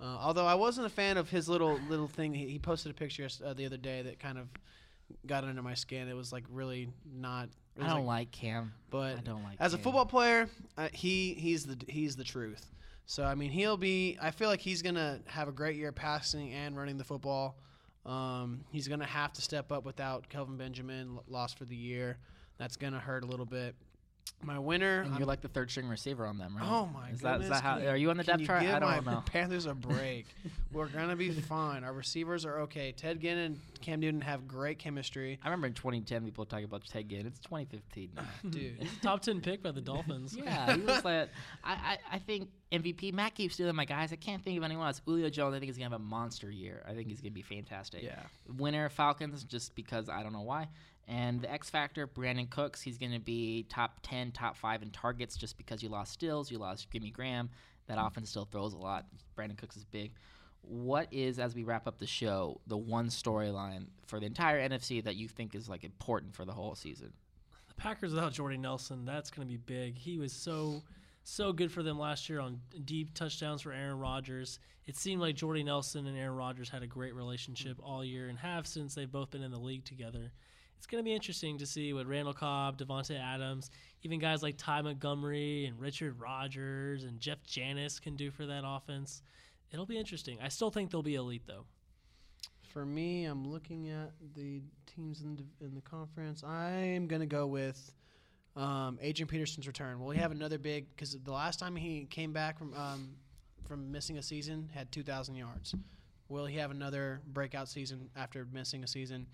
Uh, 0.00 0.04
although 0.20 0.46
I 0.46 0.54
wasn't 0.54 0.86
a 0.86 0.90
fan 0.90 1.16
of 1.16 1.30
his 1.30 1.48
little 1.48 1.78
little 1.88 2.08
thing, 2.08 2.34
he, 2.34 2.46
he 2.46 2.58
posted 2.58 2.90
a 2.90 2.94
picture 2.94 3.28
uh, 3.44 3.52
the 3.54 3.66
other 3.66 3.76
day 3.76 4.02
that 4.02 4.18
kind 4.18 4.38
of 4.38 4.48
got 5.26 5.44
under 5.44 5.62
my 5.62 5.74
skin. 5.74 6.08
It 6.08 6.16
was 6.16 6.32
like 6.32 6.44
really 6.50 6.88
not. 7.04 7.48
I 7.80 7.86
don't 7.88 8.06
like, 8.06 8.06
like 8.06 8.30
Cam. 8.32 8.72
but 8.90 9.18
I 9.18 9.20
don't 9.20 9.42
like. 9.44 9.56
as 9.60 9.72
a 9.72 9.78
football 9.78 10.06
player, 10.06 10.48
uh, 10.76 10.88
he 10.92 11.34
he's 11.34 11.64
the 11.64 11.78
he's 11.88 12.16
the 12.16 12.24
truth. 12.24 12.66
So 13.08 13.24
I 13.24 13.34
mean, 13.34 13.50
he'll 13.50 13.78
be. 13.78 14.18
I 14.20 14.30
feel 14.30 14.50
like 14.50 14.60
he's 14.60 14.82
gonna 14.82 15.20
have 15.24 15.48
a 15.48 15.52
great 15.52 15.76
year 15.76 15.92
passing 15.92 16.52
and 16.52 16.76
running 16.76 16.98
the 16.98 17.04
football. 17.04 17.56
Um, 18.04 18.64
he's 18.70 18.86
gonna 18.86 19.06
have 19.06 19.32
to 19.32 19.40
step 19.40 19.72
up 19.72 19.86
without 19.86 20.28
Kelvin 20.28 20.58
Benjamin 20.58 21.18
lost 21.26 21.56
for 21.56 21.64
the 21.64 21.74
year. 21.74 22.18
That's 22.58 22.76
gonna 22.76 23.00
hurt 23.00 23.24
a 23.24 23.26
little 23.26 23.46
bit. 23.46 23.74
My 24.42 24.58
winner. 24.58 25.00
And 25.00 25.10
I'm- 25.12 25.18
you're 25.18 25.26
like 25.26 25.40
the 25.40 25.48
third 25.48 25.70
string 25.70 25.88
receiver 25.88 26.26
on 26.26 26.38
them, 26.38 26.56
right? 26.56 26.66
Oh 26.68 26.86
my 26.86 27.10
is 27.10 27.20
that, 27.20 27.36
is 27.40 27.42
goodness, 27.42 27.60
that 27.60 27.62
how? 27.62 27.78
you- 27.78 27.88
Are 27.88 27.96
you 27.96 28.10
on 28.10 28.16
the 28.16 28.24
depth 28.24 28.44
chart? 28.44 28.62
give 28.62 28.74
I 28.74 28.78
don't 28.78 29.06
know. 29.06 29.22
Panthers 29.26 29.66
a 29.66 29.74
break. 29.74 30.26
We're 30.72 30.86
gonna 30.86 31.16
be 31.16 31.30
fine. 31.32 31.84
Our 31.84 31.92
receivers 31.92 32.44
are 32.44 32.60
okay. 32.60 32.92
Ted 32.92 33.20
Ginn 33.20 33.38
and 33.38 33.60
Cam 33.80 34.00
Newton 34.00 34.20
have 34.20 34.46
great 34.48 34.78
chemistry, 34.78 35.38
I 35.42 35.46
remember 35.48 35.66
in 35.68 35.74
2010 35.74 36.24
people 36.24 36.44
talking 36.44 36.64
about 36.64 36.84
Ted 36.86 37.08
Ginn. 37.08 37.26
It's 37.26 37.38
2015 37.40 38.10
now. 38.16 38.22
dude. 38.50 38.86
Top 39.02 39.20
ten 39.22 39.40
pick 39.40 39.62
by 39.62 39.70
the 39.72 39.80
Dolphins. 39.80 40.36
yeah, 40.36 40.74
he 40.74 40.80
was 40.82 41.04
like, 41.04 41.28
I, 41.64 41.72
I, 41.72 41.98
I 42.12 42.18
think 42.18 42.48
MVP. 42.70 43.12
Matt 43.14 43.34
keeps 43.34 43.54
stealing 43.54 43.74
my 43.76 43.84
guys. 43.86 44.12
I 44.12 44.16
can't 44.16 44.44
think 44.44 44.58
of 44.58 44.64
anyone 44.64 44.86
else. 44.86 45.00
Julio 45.04 45.30
Jones, 45.30 45.54
I 45.54 45.58
think 45.58 45.68
he's 45.70 45.78
gonna 45.78 45.90
have 45.90 46.00
a 46.00 46.04
monster 46.04 46.50
year. 46.50 46.82
I 46.86 46.92
think 46.94 47.08
he's 47.08 47.20
gonna 47.20 47.30
be 47.30 47.42
fantastic. 47.42 48.02
yeah. 48.02 48.20
Winner 48.58 48.88
Falcons, 48.90 49.44
just 49.44 49.74
because 49.74 50.08
I 50.08 50.22
don't 50.22 50.32
know 50.32 50.42
why. 50.42 50.68
And 51.08 51.40
the 51.40 51.50
X 51.50 51.70
Factor, 51.70 52.06
Brandin 52.06 52.50
Cooks, 52.50 52.82
he's 52.82 52.98
going 52.98 53.12
to 53.12 53.18
be 53.18 53.64
top 53.70 54.00
10, 54.02 54.32
top 54.32 54.56
5 54.56 54.82
in 54.82 54.90
targets 54.90 55.36
just 55.36 55.56
because 55.56 55.82
you 55.82 55.88
lost 55.88 56.12
Stills, 56.12 56.50
you 56.50 56.58
lost 56.58 56.90
Jimmy 56.90 57.10
Graham. 57.10 57.48
That 57.86 57.96
mm-hmm. 57.96 58.06
offense 58.06 58.28
still 58.28 58.44
throws 58.44 58.74
a 58.74 58.78
lot. 58.78 59.06
Brandin 59.36 59.56
Cooks 59.56 59.76
is 59.76 59.84
big. 59.84 60.12
What 60.60 61.08
is, 61.10 61.38
as 61.38 61.54
we 61.54 61.64
wrap 61.64 61.86
up 61.86 61.98
the 61.98 62.06
show, 62.06 62.60
the 62.66 62.76
one 62.76 63.08
storyline 63.08 63.86
for 64.06 64.20
the 64.20 64.26
entire 64.26 64.68
NFC 64.68 65.02
that 65.02 65.16
you 65.16 65.28
think 65.28 65.54
is 65.54 65.66
like 65.66 65.82
important 65.82 66.34
for 66.34 66.44
the 66.44 66.52
whole 66.52 66.74
season? 66.74 67.14
The 67.68 67.74
Packers 67.74 68.12
without 68.12 68.34
Jordy 68.34 68.58
Nelson, 68.58 69.06
that's 69.06 69.30
going 69.30 69.48
to 69.48 69.50
be 69.50 69.56
big. 69.56 69.96
He 69.96 70.18
was 70.18 70.32
so 70.32 70.82
so 71.24 71.52
good 71.52 71.70
for 71.70 71.82
them 71.82 71.98
last 71.98 72.28
year 72.30 72.40
on 72.40 72.58
deep 72.86 73.12
touchdowns 73.12 73.62
for 73.62 73.72
Aaron 73.72 73.98
Rodgers. 73.98 74.58
It 74.86 74.96
seemed 74.96 75.20
like 75.20 75.36
Jordy 75.36 75.62
Nelson 75.62 76.06
and 76.06 76.16
Aaron 76.16 76.36
Rodgers 76.36 76.70
had 76.70 76.82
a 76.82 76.86
great 76.86 77.14
relationship 77.14 77.76
mm-hmm. 77.76 77.86
all 77.86 78.04
year 78.04 78.28
and 78.28 78.38
have 78.38 78.66
since 78.66 78.94
they've 78.94 79.10
both 79.10 79.30
been 79.30 79.42
in 79.42 79.50
the 79.50 79.58
league 79.58 79.84
together. 79.84 80.32
It's 80.78 80.86
going 80.86 81.02
to 81.02 81.04
be 81.04 81.12
interesting 81.12 81.58
to 81.58 81.66
see 81.66 81.92
what 81.92 82.06
Randall 82.06 82.32
Cobb, 82.32 82.78
Davante 82.78 83.20
Adams, 83.20 83.72
even 84.04 84.20
guys 84.20 84.44
like 84.44 84.54
Ty 84.56 84.82
Montgomery 84.82 85.66
and 85.66 85.78
Richard 85.78 86.20
Rogers 86.20 87.02
and 87.02 87.18
Jeff 87.18 87.42
Janis 87.42 87.98
can 87.98 88.14
do 88.14 88.30
for 88.30 88.46
that 88.46 88.62
offense. 88.64 89.22
It'll 89.72 89.86
be 89.86 89.98
interesting. 89.98 90.38
I 90.40 90.48
still 90.48 90.70
think 90.70 90.92
they'll 90.92 91.02
be 91.02 91.16
elite 91.16 91.42
though. 91.48 91.64
For 92.72 92.86
me, 92.86 93.24
I'm 93.24 93.46
looking 93.46 93.88
at 93.88 94.12
the 94.36 94.62
teams 94.86 95.22
in 95.22 95.34
the, 95.34 95.66
in 95.66 95.74
the 95.74 95.80
conference. 95.80 96.44
I'm 96.44 97.08
gonna 97.08 97.26
go 97.26 97.46
with 97.46 97.92
um, 98.54 98.98
Adrian 99.02 99.26
Peterson's 99.26 99.66
return. 99.66 99.98
Will 99.98 100.10
he 100.10 100.20
have 100.20 100.30
another 100.30 100.58
big? 100.58 100.86
Because 100.94 101.18
the 101.24 101.32
last 101.32 101.58
time 101.58 101.74
he 101.74 102.06
came 102.08 102.32
back 102.32 102.56
from 102.56 102.72
um, 102.74 103.10
from 103.66 103.90
missing 103.90 104.16
a 104.16 104.22
season, 104.22 104.70
had 104.72 104.90
2,000 104.92 105.34
yards. 105.34 105.74
Will 106.28 106.46
he 106.46 106.56
have 106.56 106.70
another 106.70 107.20
breakout 107.26 107.68
season 107.68 108.08
after 108.16 108.46
missing 108.52 108.84
a 108.84 108.86
season? 108.86 109.26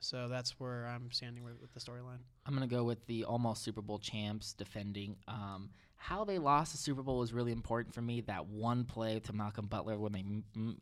So 0.00 0.28
that's 0.28 0.58
where 0.60 0.86
I'm 0.86 1.10
standing 1.10 1.42
with, 1.44 1.60
with 1.60 1.72
the 1.74 1.80
storyline. 1.80 2.18
I'm 2.46 2.54
gonna 2.54 2.66
go 2.66 2.84
with 2.84 3.04
the 3.06 3.24
almost 3.24 3.62
Super 3.62 3.82
Bowl 3.82 3.98
champs 3.98 4.52
defending. 4.52 5.16
Um, 5.26 5.70
how 5.96 6.24
they 6.24 6.38
lost 6.38 6.72
the 6.72 6.78
Super 6.78 7.02
Bowl 7.02 7.18
was 7.18 7.32
really 7.32 7.50
important 7.52 7.94
for 7.94 8.00
me. 8.02 8.20
That 8.20 8.46
one 8.46 8.84
play 8.84 9.18
to 9.20 9.32
Malcolm 9.32 9.66
Butler 9.66 9.98
when 9.98 10.12
they, 10.12 10.20
m- 10.20 10.44
m- 10.54 10.78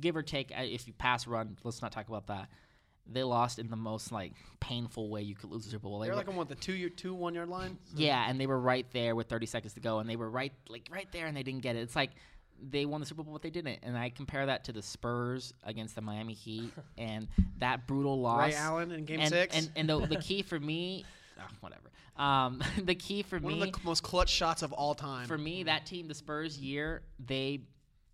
give 0.00 0.16
or 0.16 0.22
take, 0.22 0.50
uh, 0.52 0.62
if 0.62 0.86
you 0.86 0.94
pass 0.94 1.26
run, 1.26 1.58
let's 1.64 1.82
not 1.82 1.92
talk 1.92 2.08
about 2.08 2.28
that. 2.28 2.48
They 3.06 3.22
lost 3.22 3.58
in 3.58 3.68
the 3.68 3.76
most 3.76 4.10
like 4.10 4.32
painful 4.60 5.10
way 5.10 5.20
you 5.20 5.34
could 5.34 5.50
lose 5.50 5.64
the 5.66 5.70
Super 5.72 5.82
Bowl. 5.88 5.98
They 5.98 6.06
They're 6.06 6.14
were- 6.14 6.16
like 6.20 6.28
on 6.28 6.36
what 6.36 6.48
the 6.48 6.54
two 6.54 6.72
year, 6.72 6.88
two 6.88 7.12
one 7.12 7.34
yard 7.34 7.50
line. 7.50 7.76
yeah, 7.94 8.24
and 8.26 8.40
they 8.40 8.46
were 8.46 8.58
right 8.58 8.86
there 8.94 9.14
with 9.14 9.28
30 9.28 9.44
seconds 9.44 9.74
to 9.74 9.80
go, 9.80 9.98
and 9.98 10.08
they 10.08 10.16
were 10.16 10.30
right 10.30 10.52
like 10.70 10.88
right 10.90 11.08
there, 11.12 11.26
and 11.26 11.36
they 11.36 11.42
didn't 11.42 11.60
get 11.60 11.76
it. 11.76 11.80
It's 11.80 11.94
like 11.96 12.12
they 12.62 12.86
won 12.86 13.00
the 13.00 13.06
Super 13.06 13.22
Bowl, 13.22 13.32
but 13.32 13.42
they 13.42 13.50
didn't. 13.50 13.80
And 13.82 13.96
I 13.96 14.10
compare 14.10 14.46
that 14.46 14.64
to 14.64 14.72
the 14.72 14.82
Spurs 14.82 15.54
against 15.64 15.94
the 15.94 16.00
Miami 16.00 16.34
Heat, 16.34 16.72
and 16.98 17.28
that 17.58 17.86
brutal 17.86 18.20
loss. 18.20 18.48
Ray 18.48 18.54
Allen 18.54 18.92
in 18.92 19.04
Game 19.04 19.20
and, 19.20 19.28
Six. 19.30 19.56
And 19.56 19.70
and 19.76 19.88
the, 19.88 20.06
the 20.06 20.16
key 20.16 20.42
for 20.42 20.58
me, 20.58 21.04
ah, 21.38 21.48
whatever. 21.60 21.90
Um, 22.16 22.62
the 22.84 22.94
key 22.94 23.22
for 23.22 23.38
one 23.38 23.54
me, 23.54 23.58
One 23.60 23.68
of 23.68 23.74
the 23.74 23.80
most 23.84 24.02
clutch 24.02 24.30
shots 24.30 24.62
of 24.62 24.72
all 24.72 24.94
time. 24.94 25.26
for 25.26 25.38
me, 25.38 25.64
that 25.64 25.86
team, 25.86 26.08
the 26.08 26.14
Spurs 26.14 26.58
year, 26.58 27.02
they 27.24 27.60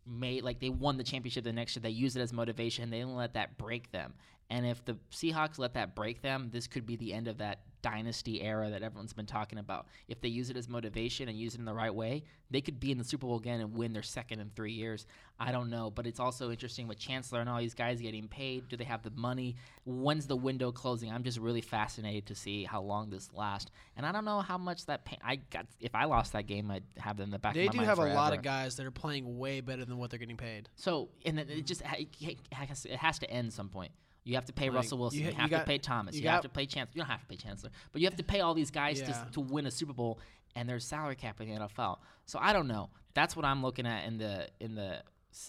made 0.07 0.42
like 0.42 0.61
they 0.61 0.70
won 0.70 0.96
the 0.96 1.05
championship 1.05 1.44
the 1.44 1.53
next 1.53 1.76
year. 1.76 1.83
They 1.83 1.90
used 1.90 2.16
it 2.16 2.20
as 2.20 2.33
motivation. 2.33 2.90
They 2.90 2.98
didn't 2.98 3.16
let 3.16 3.35
that 3.35 3.59
break 3.59 3.92
them. 3.92 4.14
And 4.51 4.67
if 4.67 4.85
the 4.85 4.97
Seahawks 5.13 5.59
let 5.59 5.75
that 5.75 5.95
break 5.95 6.23
them, 6.23 6.51
this 6.53 6.67
could 6.67 6.85
be 6.85 6.97
the 6.97 7.15
end 7.15 7.29
of 7.29 7.39
that 7.39 7.61
dynasty 7.83 8.43
era 8.43 8.71
that 8.71 8.83
everyone's 8.83 9.13
been 9.13 9.27
talking 9.27 9.59
about. 9.59 9.87
If 10.09 10.21
they 10.21 10.29
use 10.29 10.51
it 10.51 10.57
as 10.57 10.69
motivation 10.69 11.29
and 11.29 11.39
use 11.39 11.55
it 11.55 11.61
in 11.61 11.65
the 11.65 11.73
right 11.73 11.95
way, 11.95 12.25
they 12.51 12.61
could 12.61 12.81
be 12.81 12.91
in 12.91 12.99
the 12.99 13.05
Super 13.05 13.27
Bowl 13.27 13.39
again 13.39 13.61
and 13.61 13.73
win 13.75 13.93
their 13.93 14.03
second 14.03 14.41
in 14.41 14.51
three 14.51 14.73
years. 14.73 15.07
I 15.39 15.53
don't 15.53 15.71
know, 15.71 15.91
but 15.91 16.07
it's 16.07 16.21
also 16.21 16.51
interesting 16.51 16.89
with 16.89 16.99
Chancellor 16.99 17.41
and 17.41 17.49
all 17.49 17.59
these 17.59 17.75
guys 17.75 18.01
getting 18.01 18.29
paid. 18.29 18.69
Do 18.69 18.77
they 18.77 18.85
have 18.85 19.03
the 19.03 19.13
money? 19.13 19.57
When's 19.85 20.27
the 20.27 20.37
window 20.37 20.73
closing? 20.73 21.11
I'm 21.11 21.23
just 21.23 21.39
really 21.39 21.63
fascinated 21.63 22.27
to 22.27 22.35
see 22.35 22.65
how 22.65 22.83
long 22.83 23.09
this 23.09 23.31
lasts. 23.33 23.71
And 23.97 24.05
I 24.05 24.13
don't 24.13 24.25
know 24.25 24.41
how 24.41 24.59
much 24.59 24.87
that 24.87 25.05
pay- 25.05 25.19
I 25.25 25.37
got. 25.37 25.67
If 25.81 25.95
I 25.95 26.05
lost 26.05 26.33
that 26.33 26.47
game, 26.47 26.71
I'd 26.71 26.85
have 26.99 27.17
them 27.17 27.25
in 27.25 27.31
the 27.31 27.39
back. 27.39 27.55
they 27.55 27.67
of 27.67 27.75
my 27.75 27.83
do 27.83 27.89
have 27.89 27.99
a 27.99 28.15
lot 28.15 28.35
of 28.35 28.43
guys 28.43 28.77
that 28.77 28.87
are 28.87 28.91
playing 28.91 29.39
way 29.39 29.61
better 29.61 29.85
than 29.85 29.97
what 29.97 30.11
they're 30.11 30.19
getting 30.19 30.37
paid. 30.37 30.69
So 30.77 31.09
and 31.25 31.39
it 31.39 31.65
just 31.65 31.83
it 31.83 32.97
has 32.97 33.19
to 33.21 33.31
end 33.31 33.53
some 33.53 33.69
point. 33.69 33.93
You 34.25 34.35
have 34.35 34.45
to 34.47 34.53
pay 34.53 34.67
Like, 34.69 34.77
Russell 34.77 34.99
Wilson. 34.99 35.19
you 35.21 35.27
You, 35.27 35.31
ha- 35.33 35.37
you 35.37 35.41
have 35.43 35.51
got- 35.51 35.59
to 35.61 35.65
pay 35.67 35.79
Thomas. 35.79 36.15
you 36.15 36.23
You, 36.23 36.29
have 36.29 36.39
got- 36.39 36.43
to 36.43 36.49
pay 36.51 36.67
Chancellor. 36.67 36.93
You 36.95 37.01
don't 37.03 37.11
have 37.11 37.21
to 37.23 37.27
pay 37.27 37.37
Chancellor, 37.37 37.71
but 37.93 38.01
you 38.01 38.07
have 38.07 38.17
to 38.17 38.23
pay 38.25 38.41
all 38.41 38.55
these 38.55 38.71
guys 38.71 39.01
Yeah. 39.01 39.07
to 39.25 39.31
to 39.33 39.41
win 39.41 39.67
a 39.67 39.71
Super 39.71 39.93
Bowl, 39.93 40.19
and 40.55 40.69
there's 40.69 40.85
salary 40.85 41.17
cap 41.17 41.41
in 41.41 41.49
the 41.49 41.55
NFL. 41.61 41.99
So 42.27 42.39
I 42.41 42.53
don't 42.53 42.69
know. 42.69 42.91
That's 43.15 43.35
what 43.35 43.45
I'm 43.45 43.63
looking 43.63 43.87
at 43.87 44.07
in 44.07 44.19
the 44.19 44.49
in 44.61 44.75
the 44.75 45.03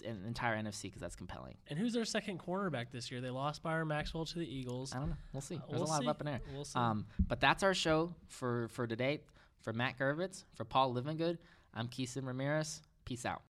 in 0.04 0.22
the 0.22 0.28
entire 0.28 0.56
NFC 0.56 0.82
because 0.84 1.00
that's 1.00 1.16
compelling. 1.16 1.56
And 1.68 1.76
who's 1.78 1.92
their 1.92 2.04
second 2.04 2.38
cornerback 2.38 2.90
this 2.92 3.10
year? 3.10 3.20
They 3.20 3.30
lost 3.30 3.62
Byron 3.64 3.88
Maxwell 3.88 4.24
to 4.26 4.38
the 4.38 4.46
Eagles. 4.46 4.94
I 4.94 4.98
don't 5.00 5.08
know. 5.10 5.16
We'll 5.32 5.40
see. 5.40 5.56
Uh, 5.56 5.60
There's 5.68 5.80
we'll 5.80 5.88
a 5.88 5.90
lot 5.90 5.98
see. 6.00 6.04
of 6.04 6.08
up 6.10 6.20
in 6.20 6.26
there. 6.26 6.40
We'll 6.54 6.64
see. 6.64 6.78
Um, 6.78 7.06
but 7.26 7.40
that's 7.40 7.62
our 7.64 7.74
show 7.74 8.14
for 8.28 8.68
for 8.68 8.86
today. 8.86 9.20
For 9.62 9.72
Matt 9.72 9.96
Gervitz, 9.96 10.42
for 10.54 10.64
Paul 10.64 10.92
Livingood, 10.92 11.38
I'm 11.72 11.86
Keeson 11.86 12.26
Ramirez. 12.26 12.82
Peace 13.04 13.24
out. 13.24 13.40